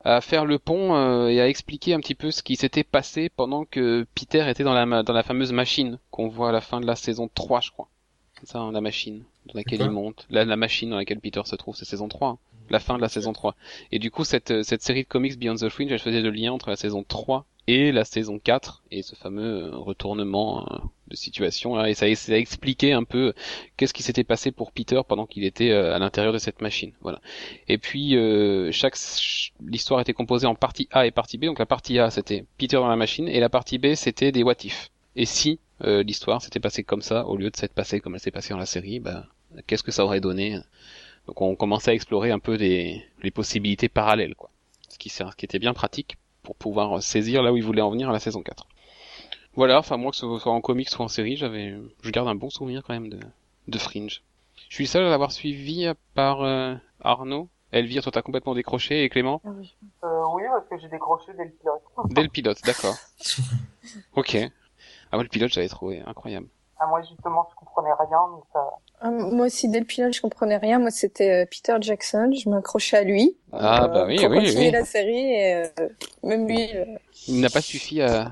à 0.03 0.21
faire 0.21 0.45
le 0.45 0.59
pont 0.59 0.95
euh, 0.95 1.27
et 1.27 1.39
à 1.41 1.47
expliquer 1.47 1.93
un 1.93 1.99
petit 1.99 2.15
peu 2.15 2.31
ce 2.31 2.43
qui 2.43 2.55
s'était 2.55 2.83
passé 2.83 3.29
pendant 3.29 3.65
que 3.65 4.05
Peter 4.15 4.49
était 4.49 4.63
dans 4.63 4.73
la 4.73 5.03
dans 5.03 5.13
la 5.13 5.23
fameuse 5.23 5.51
machine 5.53 5.97
qu'on 6.11 6.27
voit 6.27 6.49
à 6.49 6.51
la 6.51 6.61
fin 6.61 6.81
de 6.81 6.85
la 6.85 6.95
saison 6.95 7.29
3 7.33 7.61
je 7.61 7.71
crois 7.71 7.87
c'est 8.39 8.49
ça, 8.49 8.59
hein, 8.59 8.71
la 8.73 8.81
machine 8.81 9.23
dans 9.45 9.53
laquelle 9.55 9.79
il 9.81 9.89
monte. 9.91 10.25
La, 10.29 10.43
la 10.43 10.57
machine 10.57 10.89
dans 10.89 10.97
laquelle 10.97 11.21
Peter 11.21 11.41
se 11.45 11.55
trouve, 11.55 11.75
c'est 11.77 11.85
saison 11.85 12.09
3. 12.09 12.27
hein. 12.29 12.37
La 12.69 12.79
fin 12.79 12.97
de 12.97 13.01
la 13.01 13.07
saison 13.07 13.31
3. 13.31 13.55
Et 13.93 13.99
du 13.99 14.11
coup, 14.11 14.25
cette, 14.25 14.63
cette 14.63 14.81
série 14.81 15.03
de 15.03 15.07
comics 15.07 15.37
Beyond 15.39 15.55
the 15.55 15.69
Fringe, 15.69 15.91
elle 15.91 15.99
faisait 15.99 16.19
le 16.21 16.29
lien 16.29 16.51
entre 16.51 16.69
la 16.69 16.75
saison 16.75 17.05
3 17.07 17.45
et 17.67 17.93
la 17.93 18.03
saison 18.03 18.39
4 18.39 18.83
et 18.91 19.01
ce 19.01 19.15
fameux 19.15 19.65
euh, 19.71 19.77
retournement 19.77 20.65
euh, 20.71 20.77
situation 21.15 21.75
là 21.75 21.89
et 21.89 21.93
ça, 21.93 22.05
a 22.05 22.37
expliqué 22.37 22.93
un 22.93 23.03
peu 23.03 23.33
qu'est-ce 23.77 23.93
qui 23.93 24.03
s'était 24.03 24.23
passé 24.23 24.51
pour 24.51 24.71
Peter 24.71 25.01
pendant 25.07 25.25
qu'il 25.25 25.43
était 25.43 25.71
euh, 25.71 25.95
à 25.95 25.99
l'intérieur 25.99 26.33
de 26.33 26.37
cette 26.37 26.61
machine. 26.61 26.91
Voilà. 27.01 27.21
Et 27.67 27.77
puis 27.77 28.15
euh, 28.15 28.71
chaque 28.71 28.95
ch- 28.95 29.53
l'histoire 29.65 29.99
était 30.01 30.13
composée 30.13 30.47
en 30.47 30.55
partie 30.55 30.87
A 30.91 31.05
et 31.05 31.11
partie 31.11 31.37
B. 31.37 31.45
Donc 31.45 31.59
la 31.59 31.65
partie 31.65 31.99
A 31.99 32.09
c'était 32.09 32.45
Peter 32.57 32.77
dans 32.77 32.87
la 32.87 32.95
machine 32.95 33.27
et 33.27 33.39
la 33.39 33.49
partie 33.49 33.77
B 33.77 33.95
c'était 33.95 34.31
des 34.31 34.43
what 34.43 34.55
et 35.15 35.25
si 35.25 35.59
euh, 35.83 36.03
l'histoire 36.03 36.41
s'était 36.41 36.59
passée 36.59 36.83
comme 36.83 37.01
ça 37.01 37.25
au 37.27 37.37
lieu 37.37 37.49
de 37.49 37.55
s'être 37.57 37.73
passée 37.73 37.99
comme 37.99 38.15
elle 38.15 38.21
s'est 38.21 38.31
passée 38.31 38.53
dans 38.53 38.59
la 38.59 38.65
série, 38.65 38.99
bah, 38.99 39.27
qu'est-ce 39.67 39.83
que 39.83 39.91
ça 39.91 40.03
aurait 40.05 40.21
donné 40.21 40.57
Donc 41.27 41.41
on 41.41 41.55
commençait 41.55 41.91
à 41.91 41.93
explorer 41.93 42.31
un 42.31 42.39
peu 42.39 42.57
des, 42.57 43.03
les 43.21 43.31
possibilités 43.31 43.89
parallèles, 43.89 44.35
quoi. 44.35 44.49
Ce 44.89 44.97
qui, 44.97 45.09
ce 45.09 45.23
qui 45.35 45.45
était 45.45 45.59
bien 45.59 45.73
pratique 45.73 46.17
pour 46.43 46.55
pouvoir 46.55 47.01
saisir 47.01 47.41
là 47.43 47.51
où 47.51 47.57
il 47.57 47.63
voulait 47.63 47.81
en 47.81 47.89
venir 47.91 48.09
à 48.09 48.13
la 48.13 48.19
saison 48.19 48.41
4. 48.43 48.67
Voilà, 49.55 49.79
enfin 49.79 49.97
moi 49.97 50.11
que 50.11 50.17
ce 50.17 50.37
soit 50.39 50.51
en 50.51 50.61
comics 50.61 50.89
ou 50.97 51.01
en 51.03 51.07
série, 51.07 51.35
j'avais, 51.37 51.75
je 52.01 52.09
garde 52.09 52.27
un 52.27 52.35
bon 52.35 52.49
souvenir 52.49 52.83
quand 52.85 52.93
même 52.93 53.09
de, 53.09 53.19
de 53.67 53.77
Fringe. 53.77 54.23
Je 54.69 54.75
suis 54.75 54.87
seul 54.87 55.05
à 55.05 55.09
l'avoir 55.09 55.31
suivi 55.31 55.85
à 55.85 55.93
part 56.15 56.41
euh, 56.43 56.75
Arnaud. 57.01 57.49
Elvire, 57.71 58.03
toi 58.03 58.11
t'as 58.11 58.21
complètement 58.21 58.53
décroché 58.55 59.03
et 59.03 59.09
Clément 59.09 59.41
Euh, 59.45 60.21
oui, 60.33 60.43
parce 60.51 60.67
que 60.69 60.77
j'ai 60.79 60.89
décroché 60.89 61.31
dès 61.37 61.45
le 61.45 61.51
pilote. 61.51 61.81
Dès 62.11 62.23
le 62.23 62.29
pilote, 62.29 62.57
d'accord. 62.65 62.95
Ok. 64.15 64.37
Ah 65.11 65.17
ouais, 65.17 65.23
le 65.23 65.29
pilote 65.29 65.51
j'avais 65.51 65.67
trouvé 65.69 66.01
incroyable. 66.05 66.47
Ah, 66.79 66.87
moi, 66.87 67.01
justement, 67.01 67.47
je 67.51 67.55
comprenais 67.55 67.93
rien, 67.97 68.17
donc 68.31 68.43
ça... 68.51 68.59
Ah, 68.99 69.09
moi 69.09 69.45
aussi, 69.45 69.69
dès 69.69 69.79
le 69.79 69.85
pilote, 69.85 70.13
je 70.13 70.21
comprenais 70.21 70.57
rien. 70.57 70.79
Moi, 70.79 70.91
c'était 70.91 71.43
euh, 71.43 71.45
Peter 71.49 71.75
Jackson. 71.79 72.31
Je 72.33 72.49
m'accrochais 72.49 72.97
à 72.97 73.03
lui. 73.03 73.37
Ah, 73.53 73.87
bah 73.87 74.05
oui, 74.07 74.17
pour 74.17 74.29
oui, 74.31 74.37
continuer 74.39 74.65
oui. 74.65 74.71
la 74.71 74.83
série. 74.83 75.33
Et, 75.33 75.53
euh, 75.55 75.89
même 76.23 76.47
lui. 76.47 76.75
euh, 76.75 76.83
Il 77.27 77.39
n'a 77.41 77.49
pas 77.49 77.61
suffi 77.61 78.01
à, 78.01 78.31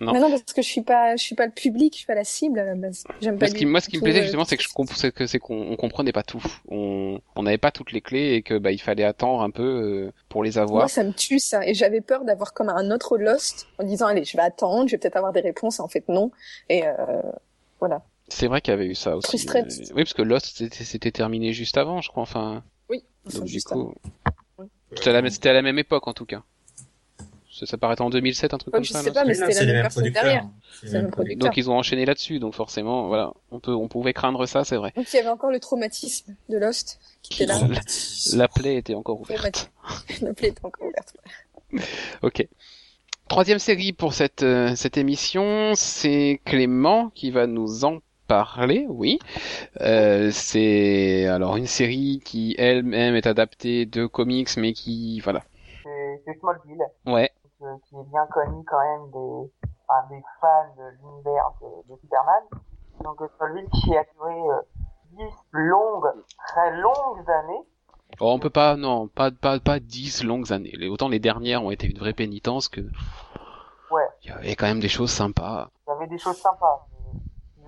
Non. 0.00 0.12
Mais 0.12 0.20
non, 0.20 0.30
parce 0.30 0.42
que 0.52 0.62
je 0.62 0.66
suis 0.68 0.82
pas, 0.82 1.16
je 1.16 1.22
suis 1.22 1.34
pas 1.34 1.46
le 1.46 1.52
public, 1.52 1.92
je 1.94 1.98
suis 1.98 2.06
pas 2.06 2.14
la 2.14 2.22
cible 2.24 2.58
à 2.60 2.64
la 2.64 2.74
base. 2.76 3.04
J'aime 3.20 3.36
pas. 3.38 3.46
Moi, 3.46 3.50
ce 3.50 3.54
qui, 3.58 3.66
moi, 3.66 3.80
ce 3.80 3.88
qui 3.88 3.96
me 3.98 4.02
plaisait 4.02 4.20
euh, 4.20 4.22
justement, 4.22 4.44
c'est 4.44 4.56
que 4.56 4.62
je 4.62 4.68
comp- 4.68 4.92
c'est 4.94 5.12
que 5.12 5.26
c'est 5.26 5.38
qu'on 5.40 5.72
on 5.72 5.76
comprenait 5.76 6.12
pas 6.12 6.22
tout. 6.22 6.42
On 6.68 7.20
on 7.34 7.42
n'avait 7.42 7.58
pas 7.58 7.70
toutes 7.72 7.90
les 7.92 8.00
clés 8.00 8.34
et 8.34 8.42
que 8.42 8.56
bah 8.58 8.70
il 8.70 8.80
fallait 8.80 9.02
attendre 9.04 9.42
un 9.42 9.50
peu 9.50 9.62
euh, 9.62 10.12
pour 10.28 10.44
les 10.44 10.56
avoir. 10.58 10.82
Moi, 10.82 10.88
ça 10.88 11.02
me 11.02 11.12
tue 11.12 11.38
ça. 11.40 11.66
Et 11.66 11.74
j'avais 11.74 12.00
peur 12.00 12.24
d'avoir 12.24 12.52
comme 12.54 12.68
un 12.68 12.90
autre 12.92 13.18
Lost 13.18 13.66
en 13.78 13.84
disant 13.84 14.06
allez, 14.06 14.24
je 14.24 14.36
vais 14.36 14.42
attendre, 14.42 14.86
je 14.86 14.92
vais 14.92 14.98
peut-être 14.98 15.16
avoir 15.16 15.32
des 15.32 15.40
réponses. 15.40 15.80
En 15.80 15.88
fait, 15.88 16.08
non. 16.08 16.30
Et 16.68 16.86
euh, 16.86 16.94
voilà. 17.80 18.02
C'est 18.28 18.46
vrai 18.46 18.60
qu'il 18.60 18.72
y 18.72 18.74
avait 18.74 18.86
eu 18.86 18.94
ça 18.94 19.16
aussi. 19.16 19.26
Frustré. 19.28 19.60
Euh, 19.60 19.64
oui, 19.94 20.04
parce 20.04 20.14
que 20.14 20.22
Lost 20.22 20.62
c'était 20.72 21.10
terminé 21.10 21.52
juste 21.52 21.76
avant, 21.76 22.00
je 22.02 22.08
crois. 22.10 22.22
Enfin, 22.22 22.62
Oui. 22.88 23.02
Donc 23.34 23.44
du 23.44 23.60
coup, 23.62 23.94
c'était 24.94 25.10
à 25.10 25.20
la 25.20 25.30
c'était 25.30 25.48
à 25.48 25.54
la 25.54 25.62
même 25.62 25.78
époque 25.78 26.06
en 26.06 26.12
tout 26.12 26.26
cas. 26.26 26.42
Ça, 27.58 27.66
ça 27.66 27.76
paraît 27.78 28.00
en 28.00 28.08
2007, 28.10 28.54
un 28.54 28.58
truc 28.58 28.72
Ouais, 28.72 28.78
comme 28.78 28.84
je 28.84 28.92
ça. 28.92 29.00
sais 29.02 29.08
non 29.08 29.14
pas, 29.14 29.24
mais 29.24 29.34
c'était 29.34 29.52
c'est 29.52 29.66
la 29.66 29.72
même 29.72 29.82
personne 29.82 30.08
derrière. 30.10 30.44
hein. 30.44 30.52
Même. 30.92 31.10
Donc 31.36 31.56
ils 31.56 31.68
ont 31.70 31.76
enchaîné 31.76 32.04
là-dessus, 32.04 32.38
donc 32.38 32.54
forcément, 32.54 33.08
voilà, 33.08 33.32
on 33.50 33.58
peut 33.60 33.72
on 33.74 33.88
pouvait 33.88 34.12
craindre 34.12 34.46
ça, 34.46 34.64
c'est 34.64 34.76
vrai. 34.76 34.92
Donc 34.96 35.06
il 35.12 35.16
y 35.16 35.18
avait 35.18 35.28
encore 35.28 35.50
le 35.50 35.58
traumatisme 35.60 36.34
de 36.48 36.56
Lost 36.58 37.00
qui 37.22 37.34
était 37.42 37.46
là. 37.52 37.58
La 38.34 38.48
plaie 38.48 38.76
était 38.76 38.94
encore 38.94 39.20
ouverte. 39.20 39.70
La 40.22 40.32
plaie 40.34 40.48
était 40.48 40.64
encore 40.64 40.86
ouverte. 40.86 41.16
Ok. 42.22 42.46
Troisième 43.28 43.58
série 43.58 43.92
pour 43.92 44.14
cette, 44.14 44.42
euh, 44.42 44.74
cette 44.74 44.96
émission, 44.96 45.72
c'est 45.74 46.40
Clément 46.46 47.10
qui 47.14 47.30
va 47.30 47.46
nous 47.46 47.84
en 47.84 47.98
parler, 48.26 48.86
oui. 48.88 49.18
Euh, 49.82 50.30
c'est 50.32 51.26
alors 51.26 51.56
une 51.58 51.66
série 51.66 52.22
qui 52.24 52.54
elle-même 52.58 53.16
est 53.16 53.26
adaptée 53.26 53.84
de 53.84 54.06
comics, 54.06 54.48
mais 54.56 54.72
qui, 54.72 55.20
voilà. 55.20 55.44
C'est 55.82 56.22
c'est 56.26 56.38
Smallville, 56.38 56.82
Ouais, 57.06 57.30
qui 57.58 57.96
est 57.96 58.04
bien 58.10 58.26
connu 58.26 58.64
quand 58.64 58.80
même 58.80 59.10
des, 59.10 59.52
enfin, 59.88 60.06
des 60.10 60.22
fans 60.40 60.74
de 60.76 60.88
l'univers 61.00 61.50
de, 61.60 61.92
de 61.94 62.00
Superman. 62.00 62.42
Donc 63.02 63.20
Smallville 63.36 63.68
qui 63.70 63.96
a 63.96 64.04
duré 64.14 64.34
euh, 64.50 64.60
10 65.12 65.24
longues, 65.52 66.12
très 66.48 66.76
longues 66.76 67.30
années. 67.30 67.62
Oh, 68.20 68.32
on 68.32 68.38
peut 68.38 68.50
pas, 68.50 68.76
non, 68.76 69.06
pas, 69.08 69.30
pas, 69.30 69.60
pas 69.60 69.78
10 69.80 70.24
longues 70.24 70.52
années. 70.52 70.72
Les, 70.76 70.88
autant 70.88 71.08
les 71.08 71.18
dernières 71.20 71.62
ont 71.62 71.70
été 71.70 71.86
une 71.86 71.98
vraie 71.98 72.14
pénitence 72.14 72.68
que. 72.68 72.80
Ouais. 73.90 74.06
Il 74.22 74.30
y 74.30 74.32
avait 74.32 74.54
quand 74.56 74.66
même 74.66 74.80
des 74.80 74.88
choses 74.88 75.10
sympas. 75.10 75.70
Il 75.86 75.90
y 75.90 75.92
avait 75.94 76.06
des 76.08 76.18
choses 76.18 76.36
sympas. 76.36 76.86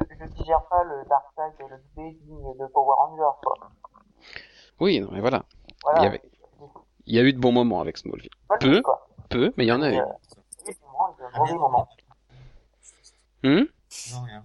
Je, 0.00 0.05
je 0.18 0.24
digère 0.33 0.62
pas 0.64 0.83
le 0.85 1.05
Darkseid 1.09 1.53
et 1.61 1.68
le 1.68 1.76
B 1.96 2.59
de 2.59 2.66
Power 2.72 2.94
Rangers, 2.96 3.38
quoi. 3.42 3.55
Oui, 4.81 5.00
non, 5.00 5.09
mais 5.12 5.20
voilà. 5.20 5.42
Voilà. 5.83 6.00
Il 6.00 6.05
y 6.05 6.07
avait- 6.07 6.22
Il 7.07 7.14
y 7.14 7.18
a 7.18 7.22
eu 7.22 7.33
de 7.33 7.38
bons 7.40 7.53
moments 7.53 7.81
avec 7.81 7.96
Smallville. 7.98 8.31
Smallville, 8.46 8.70
peu. 8.76 8.83
quoi. 8.83 9.07
Peu, 9.31 9.53
mais 9.57 9.64
il 9.64 9.69
y 9.69 9.73
en 9.73 9.81
a 9.81 9.90
eu. 9.93 9.99
Euh. 9.99 10.05
Hmm? 13.43 13.64
Non, 14.12 14.23
rien. 14.23 14.45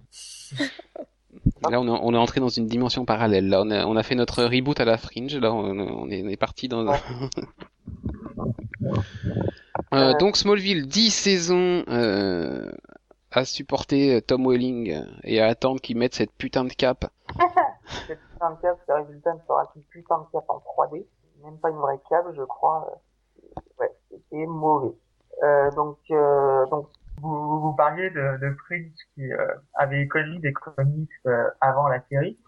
Là, 1.70 1.80
on 1.80 1.86
est, 1.86 2.00
on 2.02 2.14
est 2.14 2.18
entré 2.18 2.40
dans 2.40 2.48
une 2.48 2.66
dimension 2.66 3.04
parallèle. 3.04 3.48
Là, 3.48 3.60
on 3.62 3.70
a, 3.70 3.84
on 3.84 3.96
a 3.96 4.02
fait 4.02 4.14
notre 4.14 4.44
reboot 4.44 4.80
à 4.80 4.84
la 4.84 4.96
Fringe. 4.96 5.36
Là, 5.36 5.52
on, 5.52 5.78
on 5.78 6.08
est, 6.08 6.22
on 6.22 6.28
est 6.28 6.36
parti 6.36 6.68
dans. 6.68 6.86
Ouais. 6.86 6.98
Euh, 9.92 10.14
donc 10.18 10.36
Smallville, 10.36 10.86
10 10.86 11.10
saisons 11.10 11.84
euh, 11.88 12.70
à 13.30 13.44
supporter 13.44 14.20
Tom 14.22 14.46
Welling 14.46 15.04
et 15.22 15.40
à 15.40 15.46
attendre 15.46 15.80
qu'il 15.80 15.96
mette 15.96 16.14
cette 16.14 16.32
putain 16.32 16.64
de 16.64 16.72
cape. 16.72 17.06
Cette 18.08 18.20
putain 18.32 18.50
de 18.50 18.60
cape, 18.60 18.78
le 18.88 18.94
résultat 18.94 19.34
ne 19.34 19.40
sera 19.46 19.66
qu'une 19.72 19.82
putain 19.82 20.18
de 20.18 20.24
cape 20.32 20.48
en 20.48 20.58
3D. 20.58 21.04
Même 21.44 21.58
pas 21.58 21.70
une 21.70 21.76
vraie 21.76 22.00
cape, 22.08 22.26
je 22.34 22.42
crois. 22.42 23.00
C'était 24.30 24.46
mauvais. 24.46 24.94
Euh, 25.42 25.70
donc, 25.72 25.98
euh, 26.10 26.66
donc, 26.66 26.88
vous, 27.20 27.60
vous 27.60 27.72
parliez 27.74 28.10
de, 28.10 28.38
de 28.38 28.54
Fringe 28.66 28.90
qui 29.14 29.32
euh, 29.32 29.46
avait 29.74 30.06
connu 30.06 30.38
des 30.38 30.52
comics 30.52 31.10
avant 31.60 31.88
la 31.88 32.00
série. 32.08 32.38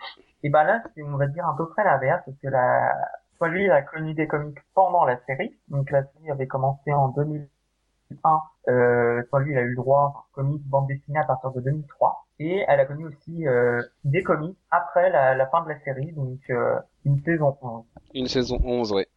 Et 0.42 0.50
ben 0.50 0.64
là, 0.64 0.82
c'est, 0.94 1.02
on 1.02 1.16
va 1.16 1.26
dire 1.26 1.46
à 1.46 1.56
peu 1.56 1.68
près 1.68 1.84
l'inverse, 1.84 2.22
parce 2.24 2.38
que 2.38 2.48
la, 2.48 2.94
soit 3.38 3.48
lui, 3.48 3.64
il 3.64 3.70
a 3.70 3.82
connu 3.82 4.14
des 4.14 4.26
comics 4.26 4.58
pendant 4.74 5.04
la 5.04 5.18
série. 5.26 5.56
Donc 5.68 5.90
la 5.90 6.04
série 6.04 6.30
avait 6.30 6.46
commencé 6.46 6.92
en 6.92 7.08
2001. 7.08 8.40
Euh, 8.68 9.22
soit 9.28 9.40
lui, 9.40 9.52
il 9.52 9.58
a 9.58 9.62
eu 9.62 9.74
droit 9.74 10.28
aux 10.32 10.34
comics 10.34 10.62
bande 10.66 10.86
dessinée 10.88 11.18
à 11.18 11.24
partir 11.24 11.50
de 11.52 11.60
2003. 11.60 12.26
Et 12.40 12.64
elle 12.68 12.80
a 12.80 12.84
connu 12.84 13.06
aussi 13.06 13.48
euh, 13.48 13.82
des 14.04 14.22
comics 14.22 14.56
après 14.70 15.10
la, 15.10 15.34
la 15.34 15.46
fin 15.48 15.62
de 15.64 15.70
la 15.70 15.80
série, 15.80 16.12
donc 16.12 16.38
euh, 16.50 16.78
une 17.04 17.20
saison 17.24 17.56
11. 17.60 17.84
Une 18.14 18.28
saison 18.28 18.58
11, 18.62 18.92
ouais. 18.92 19.07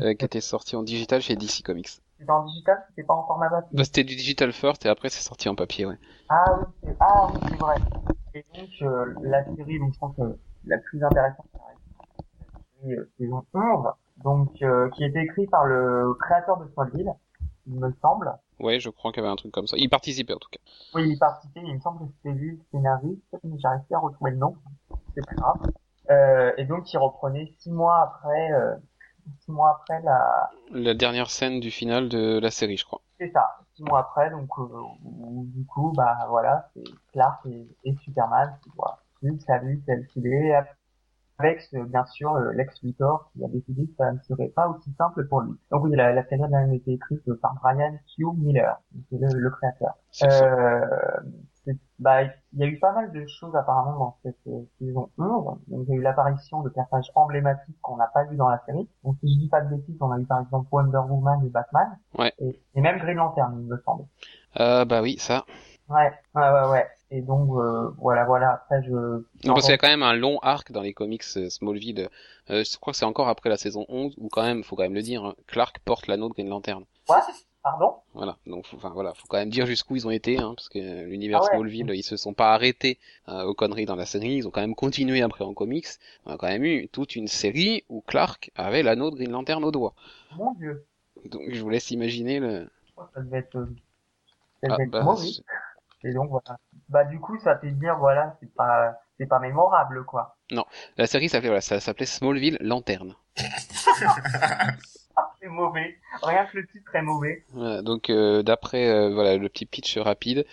Euh, 0.00 0.14
qui 0.14 0.24
était 0.24 0.40
sortie 0.40 0.76
en 0.76 0.82
digital 0.82 1.20
chez 1.22 1.36
DC 1.36 1.62
Comics. 1.64 1.88
C'était 2.18 2.30
en 2.30 2.44
digital, 2.44 2.84
c'était 2.88 3.04
pas 3.04 3.14
en 3.14 3.26
format 3.26 3.48
papier. 3.48 3.76
Bah, 3.76 3.84
c'était 3.84 4.04
du 4.04 4.14
digital 4.14 4.52
first 4.52 4.84
et 4.84 4.88
après 4.88 5.08
c'est 5.08 5.22
sorti 5.22 5.48
en 5.48 5.54
papier, 5.54 5.86
ouais. 5.86 5.98
Ah 6.28 6.44
oui, 6.58 6.64
c'est, 6.82 6.96
ah 7.00 7.28
oui, 7.32 7.40
c'est 7.48 7.56
vrai. 7.56 7.76
Et 8.34 8.44
donc, 8.54 8.68
euh, 8.82 9.14
la 9.22 9.44
série, 9.44 9.78
donc, 9.78 9.94
je 9.94 9.98
pense 9.98 10.16
que 10.16 10.38
la 10.66 10.78
plus 10.78 11.02
intéressante, 11.02 11.46
c'est 11.52 11.58
la 11.58 12.60
série, 12.82 12.98
euh, 12.98 13.10
saison 13.18 13.44
11, 13.54 13.86
donc, 14.22 14.62
euh, 14.62 14.90
qui 14.90 15.04
était 15.04 15.22
écrite 15.22 15.50
par 15.50 15.64
le 15.64 16.14
créateur 16.20 16.58
de 16.58 16.68
Smallville, 16.72 17.12
il 17.66 17.80
me 17.80 17.90
semble. 18.02 18.32
Ouais, 18.58 18.80
je 18.80 18.90
crois 18.90 19.12
qu'il 19.12 19.22
y 19.22 19.24
avait 19.24 19.32
un 19.32 19.36
truc 19.36 19.52
comme 19.52 19.66
ça. 19.66 19.76
Il 19.78 19.88
participait 19.88 20.34
en 20.34 20.38
tout 20.38 20.50
cas. 20.50 20.60
Oui, 20.94 21.08
il 21.08 21.18
participait, 21.18 21.62
il 21.64 21.74
me 21.74 21.80
semble 21.80 22.00
que 22.00 22.12
c'était 22.16 22.36
lui 22.36 22.50
le 22.56 22.60
scénariste, 22.70 23.22
mais 23.44 23.58
j'ai 23.58 23.68
réussi 23.68 23.94
à 23.94 23.98
retrouver 23.98 24.32
le 24.32 24.36
nom, 24.36 24.56
c'est 25.14 25.24
pas 25.24 25.34
grave. 25.34 25.56
Euh, 26.10 26.52
et 26.58 26.64
donc, 26.64 26.92
il 26.92 26.98
reprenait 26.98 27.52
six 27.58 27.70
mois 27.70 28.02
après, 28.02 28.52
euh, 28.52 28.74
six 29.40 29.52
mois 29.52 29.78
après 29.80 30.00
la, 30.02 30.50
La 30.72 30.94
dernière 30.94 31.30
scène 31.30 31.60
du 31.60 31.70
final 31.70 32.08
de 32.08 32.38
la 32.38 32.50
série, 32.50 32.76
je 32.76 32.84
crois. 32.84 33.00
C'est 33.18 33.30
ça, 33.32 33.56
six 33.74 33.82
mois 33.84 34.00
après, 34.00 34.30
donc 34.30 34.48
euh, 34.58 34.62
où, 35.04 35.44
du 35.48 35.64
coup, 35.66 35.92
bah 35.96 36.16
voilà, 36.28 36.68
c'est 36.74 36.84
Clark 37.12 37.44
et, 37.46 37.68
et 37.84 37.94
Superman 38.02 38.56
qui 38.62 38.70
voient 38.76 38.98
plus 39.20 39.38
sa 39.40 39.58
vie 39.58 39.80
telle 39.82 40.06
qu'il 40.06 40.26
est, 40.26 40.54
avec 41.38 41.60
euh, 41.74 41.84
bien 41.84 42.04
sûr 42.06 42.34
euh, 42.34 42.52
Lex 42.52 42.82
Luthor 42.82 43.30
qui 43.32 43.44
a 43.44 43.48
décidé 43.48 43.86
que 43.86 43.94
ça 43.96 44.12
ne 44.12 44.18
serait 44.20 44.48
pas 44.48 44.68
aussi 44.68 44.92
simple 44.98 45.26
pour 45.28 45.40
lui. 45.40 45.52
Donc 45.70 45.84
oui, 45.84 45.96
la, 45.96 46.12
la 46.12 46.24
série 46.26 46.42
a 46.44 46.48
même 46.48 46.72
été 46.72 46.92
écrite 46.92 47.32
par 47.40 47.54
Brian 47.62 47.98
Q. 48.14 48.24
Miller, 48.36 48.78
qui 49.08 49.16
est 49.16 49.18
le, 49.18 49.38
le 49.38 49.50
créateur. 49.50 49.94
Bah, 51.98 52.22
il 52.22 52.58
y 52.58 52.62
a 52.62 52.66
eu 52.66 52.78
pas 52.78 52.92
mal 52.92 53.12
de 53.12 53.26
choses 53.26 53.54
apparemment 53.54 53.98
dans 53.98 54.16
cette 54.22 54.46
euh, 54.46 54.62
saison 54.78 55.10
11. 55.18 55.58
Donc, 55.68 55.84
il 55.86 55.90
y 55.90 55.92
a 55.92 55.96
eu 55.96 56.02
l'apparition 56.02 56.62
de 56.62 56.70
personnages 56.70 57.10
emblématiques 57.14 57.80
qu'on 57.82 57.96
n'a 57.96 58.06
pas 58.06 58.24
vu 58.24 58.36
dans 58.36 58.48
la 58.48 58.62
série. 58.66 58.88
Donc, 59.04 59.16
si 59.20 59.34
je 59.34 59.38
dis 59.38 59.48
pas 59.48 59.60
de 59.60 59.74
bêtises, 59.74 59.96
on 60.00 60.10
a 60.10 60.18
eu 60.18 60.24
par 60.24 60.40
exemple 60.40 60.66
Wonder 60.72 61.02
Woman 61.08 61.44
et 61.44 61.50
Batman. 61.50 61.98
Ouais. 62.18 62.32
Et, 62.38 62.60
et 62.74 62.80
même 62.80 62.98
Green 62.98 63.16
Lantern, 63.16 63.54
il 63.60 63.66
me 63.66 63.76
semble. 63.84 64.04
Euh, 64.58 64.84
bah 64.84 65.02
oui, 65.02 65.18
ça. 65.18 65.44
Ouais, 65.88 66.12
ouais, 66.34 66.50
ouais, 66.50 66.70
ouais. 66.70 66.86
Et 67.10 67.22
donc, 67.22 67.50
euh, 67.56 67.90
voilà, 67.98 68.24
voilà. 68.24 68.52
Après, 68.52 68.82
je... 68.84 68.92
Non, 68.92 69.54
parce 69.54 69.62
qu'il 69.62 69.72
y 69.72 69.74
a 69.74 69.78
quand 69.78 69.88
même 69.88 70.04
un 70.04 70.14
long 70.14 70.38
arc 70.38 70.70
dans 70.70 70.82
les 70.82 70.94
comics 70.94 71.24
euh, 71.36 71.50
Smallville. 71.50 72.08
Euh, 72.50 72.62
je 72.64 72.78
crois 72.78 72.92
que 72.92 72.96
c'est 72.96 73.04
encore 73.04 73.28
après 73.28 73.48
la 73.48 73.56
saison 73.56 73.84
11 73.88 74.14
où 74.16 74.28
quand 74.28 74.42
même, 74.42 74.62
faut 74.62 74.76
quand 74.76 74.84
même 74.84 74.94
le 74.94 75.02
dire, 75.02 75.24
hein, 75.24 75.34
Clark 75.48 75.80
porte 75.80 76.06
l'anneau 76.06 76.28
de 76.28 76.34
Green 76.34 76.48
Lantern. 76.48 76.84
What 77.08 77.24
Pardon? 77.62 77.96
Voilà, 78.14 78.36
donc 78.46 78.66
faut- 78.66 78.76
enfin 78.78 78.88
voilà, 78.90 79.12
faut 79.14 79.26
quand 79.28 79.36
même 79.36 79.50
dire 79.50 79.66
jusqu'où 79.66 79.94
ils 79.96 80.06
ont 80.06 80.10
été, 80.10 80.38
hein, 80.38 80.54
parce 80.56 80.68
que 80.70 80.78
euh, 80.78 81.04
l'univers 81.04 81.40
Ah 81.42 81.44
ouais. 81.44 81.56
Smallville, 81.58 81.90
ils 81.94 82.02
se 82.02 82.16
sont 82.16 82.32
pas 82.32 82.54
arrêtés 82.54 82.98
euh, 83.28 83.44
aux 83.44 83.54
conneries 83.54 83.84
dans 83.84 83.96
la 83.96 84.06
série, 84.06 84.36
ils 84.36 84.48
ont 84.48 84.50
quand 84.50 84.62
même 84.62 84.74
continué 84.74 85.20
après 85.20 85.44
en 85.44 85.52
comics. 85.52 85.86
On 86.24 86.32
a 86.32 86.36
quand 86.38 86.46
même 86.48 86.64
eu 86.64 86.88
toute 86.88 87.16
une 87.16 87.28
série 87.28 87.84
où 87.90 88.00
Clark 88.00 88.50
avait 88.54 88.82
l'anneau 88.82 89.10
de 89.10 89.16
Green 89.16 89.30
Lantern 89.30 89.62
au 89.64 89.70
doigt. 89.70 89.94
Mon 90.36 90.52
Dieu. 90.54 90.86
Donc 91.26 91.42
je 91.52 91.60
vous 91.60 91.68
laisse 91.68 91.90
imaginer 91.90 92.40
le. 92.40 92.70
Ça 93.14 93.20
devait 93.20 93.38
être... 93.40 93.56
euh, 93.56 93.66
Ça 94.62 94.68
Ah, 94.70 94.72
devait 94.72 94.84
être 94.84 94.90
bah, 94.90 95.02
mauvais. 95.02 95.28
Et 96.02 96.14
donc, 96.14 96.30
voilà. 96.30 96.58
Bah, 96.88 97.04
du 97.04 97.20
coup, 97.20 97.38
ça 97.40 97.58
fait 97.58 97.72
dire, 97.72 97.98
voilà, 97.98 98.36
c'est 98.40 98.52
pas... 98.54 98.98
C'est 99.18 99.26
pas 99.26 99.38
mémorable, 99.38 100.06
quoi. 100.06 100.38
la 100.96 101.06
série 101.06 101.28
s'appelait 101.28 101.48
voilà, 101.50 101.60
ça 101.60 101.78
s'appelait 101.78 102.06
Smallville 102.06 102.56
Lanterne. 102.62 103.16
C'est 105.40 105.48
mauvais. 105.48 105.96
Rien 106.22 106.44
que 106.46 106.58
le 106.58 106.66
titre 106.66 106.94
est 106.94 107.02
mauvais. 107.02 107.42
Voilà, 107.52 107.82
donc 107.82 108.10
euh, 108.10 108.42
d'après 108.42 108.86
euh, 108.88 109.10
voilà 109.14 109.36
le 109.36 109.48
petit 109.48 109.66
pitch 109.66 109.96
rapide, 109.98 110.44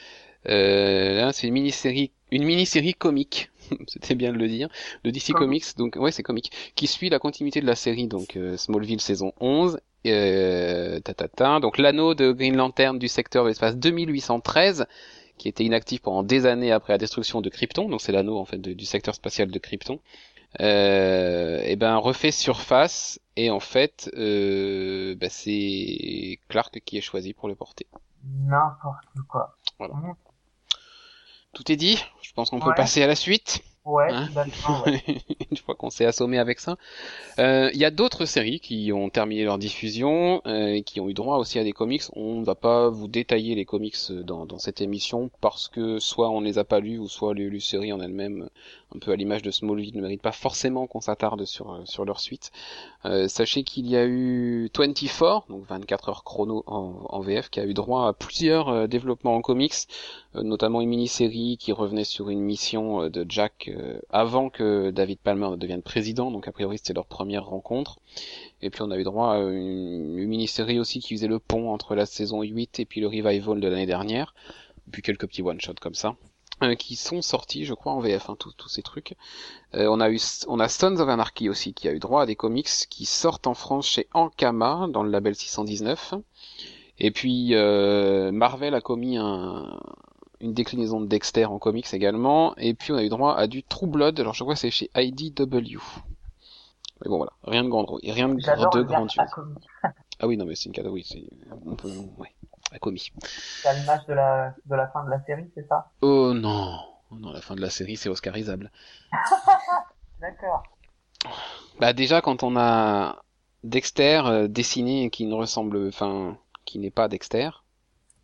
euh, 0.47 1.15
là 1.15 1.33
c'est 1.33 1.47
une 1.47 1.53
mini-série, 1.53 2.11
une 2.31 2.43
mini-série 2.45 2.93
comique, 2.93 3.49
c'était 3.87 4.15
bien 4.15 4.31
de 4.31 4.37
le 4.37 4.47
dire, 4.47 4.69
de 5.03 5.09
DC. 5.11 5.33
Comics, 5.33 5.65
donc 5.77 5.95
ouais 5.97 6.11
c'est 6.11 6.23
comique, 6.23 6.51
qui 6.75 6.87
suit 6.87 7.09
la 7.09 7.19
continuité 7.19 7.59
de 7.59 7.65
la 7.65 7.75
série, 7.75 8.07
donc 8.07 8.37
euh, 8.37 8.55
Smallville 8.55 9.01
saison 9.01 9.33
11, 9.41 9.79
euh, 10.05 10.99
ta, 11.01 11.13
ta, 11.13 11.27
ta. 11.27 11.59
donc 11.59 11.77
l'anneau 11.77 12.13
de 12.13 12.31
Green 12.31 12.55
Lantern 12.55 12.97
du 12.97 13.09
secteur 13.09 13.43
de 13.43 13.49
l'espace 13.49 13.75
2813, 13.75 14.85
qui 15.37 15.49
était 15.49 15.65
inactif 15.65 16.01
pendant 16.01 16.23
des 16.23 16.45
années 16.45 16.71
après 16.71 16.93
la 16.93 16.97
destruction 16.97 17.41
de 17.41 17.49
Krypton, 17.49 17.89
donc 17.89 17.99
c'est 18.01 18.11
l'anneau 18.13 18.37
en 18.37 18.45
fait 18.45 18.57
de- 18.57 18.73
du 18.73 18.85
secteur 18.85 19.15
spatial 19.15 19.51
de 19.51 19.59
Krypton, 19.59 19.99
euh, 20.61 21.61
et 21.63 21.75
ben 21.75 21.97
refait 21.97 22.31
surface 22.31 23.19
et 23.37 23.49
en 23.49 23.61
fait 23.61 24.11
euh, 24.17 25.15
bah, 25.15 25.29
c'est 25.29 26.39
Clark 26.49 26.81
qui 26.83 26.97
est 26.97 27.01
choisi 27.01 27.33
pour 27.33 27.47
le 27.47 27.55
porter. 27.55 27.87
N'importe 28.25 29.05
quoi. 29.29 29.55
Voilà. 29.77 29.93
Mmh. 29.93 30.15
Tout 31.53 31.71
est 31.71 31.77
dit, 31.77 32.03
je 32.21 32.33
pense 32.33 32.49
qu'on 32.49 32.59
peut 32.59 32.73
passer 32.75 33.01
à 33.01 33.07
la 33.07 33.15
suite. 33.15 33.63
Ouais, 33.87 34.11
Hein 34.11 34.27
ouais. 34.85 35.03
Une 35.51 35.57
fois 35.57 35.75
qu'on 35.75 35.89
s'est 35.89 36.05
assommé 36.05 36.37
avec 36.39 36.59
ça. 36.59 36.77
Euh, 37.39 37.69
Il 37.73 37.79
y 37.79 37.85
a 37.85 37.91
d'autres 37.91 38.25
séries 38.25 38.59
qui 38.59 38.91
ont 38.93 39.09
terminé 39.09 39.43
leur 39.45 39.57
diffusion 39.57 40.41
euh, 40.45 40.67
et 40.73 40.83
qui 40.83 40.99
ont 40.99 41.09
eu 41.09 41.13
droit 41.13 41.37
aussi 41.37 41.57
à 41.59 41.63
des 41.63 41.71
comics. 41.71 42.03
On 42.13 42.39
ne 42.41 42.45
va 42.45 42.55
pas 42.55 42.89
vous 42.89 43.07
détailler 43.07 43.55
les 43.55 43.65
comics 43.65 43.95
dans, 44.11 44.45
dans 44.45 44.59
cette 44.59 44.81
émission 44.81 45.31
parce 45.41 45.67
que 45.69 45.99
soit 45.99 46.29
on 46.29 46.41
les 46.41 46.57
a 46.57 46.63
pas 46.65 46.79
lus 46.81 46.97
ou 46.99 47.07
soit 47.07 47.33
les, 47.33 47.49
les 47.49 47.59
séries 47.61 47.93
en 47.93 48.01
elles-mêmes, 48.01 48.49
un 48.95 48.99
peu 48.99 49.11
à 49.11 49.15
l'image 49.15 49.41
de 49.41 49.51
Smallville, 49.51 49.95
ne 49.95 50.01
méritent 50.01 50.21
pas 50.21 50.31
forcément 50.33 50.87
qu'on 50.87 51.01
s'attarde 51.01 51.45
sur, 51.45 51.71
euh, 51.73 51.81
sur 51.85 52.03
leur 52.05 52.19
suite. 52.19 52.51
Euh, 53.05 53.27
sachez 53.27 53.63
qu'il 53.63 53.87
y 53.87 53.95
a 53.95 54.05
eu 54.05 54.69
24, 54.77 55.45
donc 55.49 55.65
24 55.67 56.09
heures 56.09 56.23
chrono 56.23 56.63
en, 56.67 57.05
en 57.09 57.19
VF, 57.21 57.49
qui 57.49 57.59
a 57.59 57.65
eu 57.65 57.73
droit 57.73 58.07
à 58.07 58.13
plusieurs 58.13 58.69
euh, 58.69 58.87
développements 58.87 59.35
en 59.35 59.41
comics, 59.41 59.73
notamment 60.43 60.81
une 60.81 60.89
mini-série 60.89 61.57
qui 61.57 61.71
revenait 61.71 62.03
sur 62.03 62.29
une 62.29 62.41
mission 62.41 63.03
euh, 63.03 63.09
de 63.09 63.25
Jack 63.27 63.69
euh, 63.69 63.99
avant 64.09 64.49
que 64.49 64.91
David 64.91 65.19
Palmer 65.19 65.49
ne 65.49 65.55
devienne 65.55 65.81
président, 65.81 66.31
donc 66.31 66.47
a 66.47 66.51
priori 66.51 66.77
c'était 66.77 66.93
leur 66.93 67.05
première 67.05 67.45
rencontre. 67.45 67.99
Et 68.61 68.69
puis 68.69 68.81
on 68.81 68.91
a 68.91 68.97
eu 68.97 69.03
droit 69.03 69.33
à 69.33 69.37
une, 69.39 70.27
mini-série 70.27 70.79
aussi 70.79 70.99
qui 70.99 71.15
faisait 71.15 71.27
le 71.27 71.39
pont 71.39 71.71
entre 71.71 71.95
la 71.95 72.05
saison 72.05 72.41
8 72.41 72.79
et 72.79 72.85
puis 72.85 73.01
le 73.01 73.07
revival 73.07 73.59
de 73.59 73.67
l'année 73.67 73.85
dernière, 73.85 74.33
puis 74.91 75.01
quelques 75.01 75.27
petits 75.27 75.41
one-shots 75.41 75.75
comme 75.81 75.95
ça. 75.95 76.15
euh, 76.63 76.75
qui 76.75 76.95
sont 76.95 77.21
sortis, 77.21 77.65
je 77.65 77.73
crois, 77.73 77.93
en 77.93 77.99
VF, 77.99 78.29
hein, 78.29 78.37
tous 78.37 78.67
ces 78.67 78.81
trucs. 78.81 79.15
Euh, 79.75 79.87
on 79.89 79.99
a 79.99 80.09
eu, 80.09 80.19
on 80.47 80.59
a 80.59 80.67
Sons 80.69 80.97
of 80.99 81.07
Anarchy 81.09 81.49
aussi, 81.49 81.73
qui 81.73 81.87
a 81.87 81.93
eu 81.93 81.99
droit 81.99 82.23
à 82.23 82.25
des 82.25 82.35
comics 82.35 82.69
qui 82.89 83.05
sortent 83.05 83.47
en 83.47 83.53
France 83.53 83.87
chez 83.87 84.07
Ankama, 84.13 84.87
dans 84.89 85.03
le 85.03 85.11
label 85.11 85.35
619. 85.35 86.15
Et 86.99 87.11
puis, 87.11 87.53
euh, 87.53 88.31
Marvel 88.31 88.73
a 88.73 88.81
commis 88.81 89.17
un, 89.17 89.79
une 90.39 90.53
déclinaison 90.53 91.01
de 91.01 91.07
Dexter 91.07 91.45
en 91.45 91.59
comics 91.59 91.93
également. 91.93 92.55
Et 92.57 92.73
puis, 92.73 92.91
on 92.91 92.95
a 92.95 93.03
eu 93.03 93.09
droit 93.09 93.35
à 93.35 93.47
du 93.47 93.63
True 93.63 93.87
Blood. 93.87 94.19
Alors, 94.19 94.33
je 94.33 94.43
crois 94.43 94.55
que 94.55 94.59
c'est 94.59 94.71
chez 94.71 94.89
IDW. 94.95 95.79
Mais 97.01 97.09
bon, 97.09 97.17
voilà. 97.17 97.33
Rien 97.43 97.63
de 97.63 97.69
grand, 97.69 97.85
rien 98.03 98.29
de, 98.29 98.39
J'adore 98.39 98.71
de 98.71 98.79
le 98.79 98.85
grand 98.85 99.05
verbe 99.05 99.19
à 99.19 99.25
comique. 99.27 99.67
Ah 100.19 100.27
oui, 100.27 100.35
non, 100.35 100.45
mais 100.45 100.55
c'est 100.55 100.65
une 100.65 100.71
cadeau, 100.71 100.91
oui, 100.91 101.05
c'est, 101.07 101.23
on 101.65 101.75
peut, 101.75 101.91
ouais. 102.17 102.33
À 102.71 102.79
commis. 102.79 103.11
C'est 103.23 103.69
à 103.69 103.73
l'image 103.73 104.05
de 104.07 104.13
la, 104.13 104.53
de 104.65 104.75
la 104.75 104.87
fin 104.87 105.05
de 105.05 105.09
la 105.09 105.23
série, 105.23 105.49
c'est 105.55 105.67
ça? 105.67 105.91
Oh 106.01 106.33
non. 106.33 106.79
Non, 107.11 107.31
la 107.31 107.39
fin 107.39 107.55
de 107.55 107.61
la 107.61 107.69
série, 107.69 107.95
c'est 107.95 108.09
oscarisable. 108.09 108.71
D'accord. 110.19 110.63
Bah 111.79 111.93
déjà, 111.93 112.21
quand 112.21 112.43
on 112.43 112.57
a 112.57 113.21
Dexter 113.63 114.21
euh, 114.25 114.47
dessiné 114.47 115.09
qui 115.09 115.25
ne 115.25 115.33
ressemble, 115.33 115.87
enfin, 115.87 116.37
qui 116.65 116.79
n'est 116.79 116.91
pas 116.91 117.07
Dexter, 117.07 117.49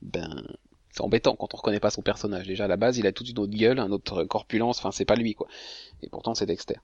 ben 0.02 0.44
c'est 0.94 1.02
embêtant 1.02 1.36
quand 1.36 1.54
on 1.54 1.58
reconnaît 1.58 1.80
pas 1.80 1.90
son 1.90 2.04
personnage. 2.04 2.48
Déjà 2.48 2.66
à 2.66 2.68
la 2.68 2.78
base, 2.78 3.00
il 3.00 3.08
a 3.08 3.12
toute 3.12 3.28
une 3.28 3.40
autre 3.40 3.54
gueule, 3.54 3.80
un 3.80 3.92
autre 3.92 4.24
corpulence, 4.24 4.78
enfin 4.78 4.92
c'est 4.92 5.06
pas 5.06 5.16
lui 5.16 5.34
quoi. 5.34 5.48
Et 6.04 6.10
pourtant 6.10 6.36
c'est 6.36 6.46
Dexter. 6.46 6.76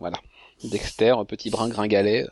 Voilà. 0.00 0.18
Dexter, 0.64 1.10
un 1.10 1.24
petit 1.24 1.48
brin 1.48 1.68
gringalet. 1.68 2.26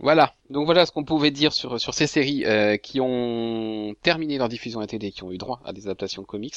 Voilà. 0.00 0.32
Donc 0.48 0.64
voilà 0.64 0.86
ce 0.86 0.92
qu'on 0.92 1.04
pouvait 1.04 1.32
dire 1.32 1.52
sur, 1.52 1.80
sur 1.80 1.92
ces 1.92 2.06
séries 2.06 2.44
euh, 2.46 2.76
qui 2.76 3.00
ont 3.00 3.94
terminé 4.02 4.38
leur 4.38 4.48
diffusion 4.48 4.78
à 4.78 4.86
télé, 4.86 5.10
qui 5.10 5.24
ont 5.24 5.32
eu 5.32 5.38
droit 5.38 5.60
à 5.64 5.72
des 5.72 5.86
adaptations 5.86 6.22
comics. 6.22 6.54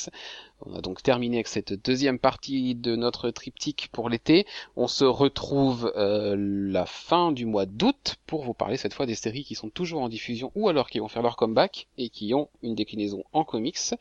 On 0.63 0.75
a 0.75 0.81
donc 0.81 1.01
terminé 1.01 1.37
avec 1.37 1.47
cette 1.47 1.73
deuxième 1.73 2.19
partie 2.19 2.75
de 2.75 2.95
notre 2.95 3.31
triptyque 3.31 3.89
pour 3.91 4.09
l'été. 4.09 4.45
On 4.75 4.87
se 4.87 5.03
retrouve 5.05 5.91
euh, 5.95 6.35
la 6.37 6.85
fin 6.85 7.31
du 7.31 7.47
mois 7.47 7.65
d'août 7.65 8.17
pour 8.27 8.43
vous 8.43 8.53
parler 8.53 8.77
cette 8.77 8.93
fois 8.93 9.07
des 9.07 9.15
séries 9.15 9.43
qui 9.43 9.55
sont 9.55 9.69
toujours 9.69 10.01
en 10.03 10.09
diffusion 10.09 10.51
ou 10.53 10.69
alors 10.69 10.87
qui 10.87 10.99
vont 10.99 11.07
faire 11.07 11.23
leur 11.23 11.35
comeback 11.35 11.87
et 11.97 12.09
qui 12.09 12.35
ont 12.35 12.47
une 12.61 12.75
déclinaison 12.75 13.23
en 13.33 13.43
comics. 13.43 13.95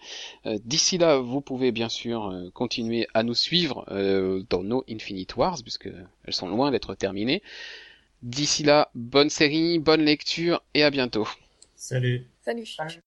Euh, 0.45 0.59
D'ici 0.65 0.99
là, 0.99 1.19
vous 1.19 1.41
pouvez 1.41 1.73
bien 1.73 1.89
sûr 1.89 2.27
euh, 2.27 2.51
continuer 2.53 3.09
à 3.15 3.23
nous 3.23 3.35
suivre 3.35 3.87
dans 4.51 4.63
nos 4.63 4.85
Infinite 4.89 5.37
Wars 5.37 5.59
puisque 5.63 5.89
elles 6.25 6.35
sont 6.35 6.49
loin 6.49 6.71
d'être 6.71 6.95
terminées. 6.95 7.43
D'ici 8.23 8.63
là, 8.63 8.91
bonne 8.95 9.31
série, 9.31 9.79
bonne 9.79 10.03
lecture 10.03 10.63
et 10.75 10.83
à 10.83 10.91
bientôt. 10.91 11.27
Salut. 11.75 12.27
Salut. 12.45 12.67
Salut. 12.67 13.01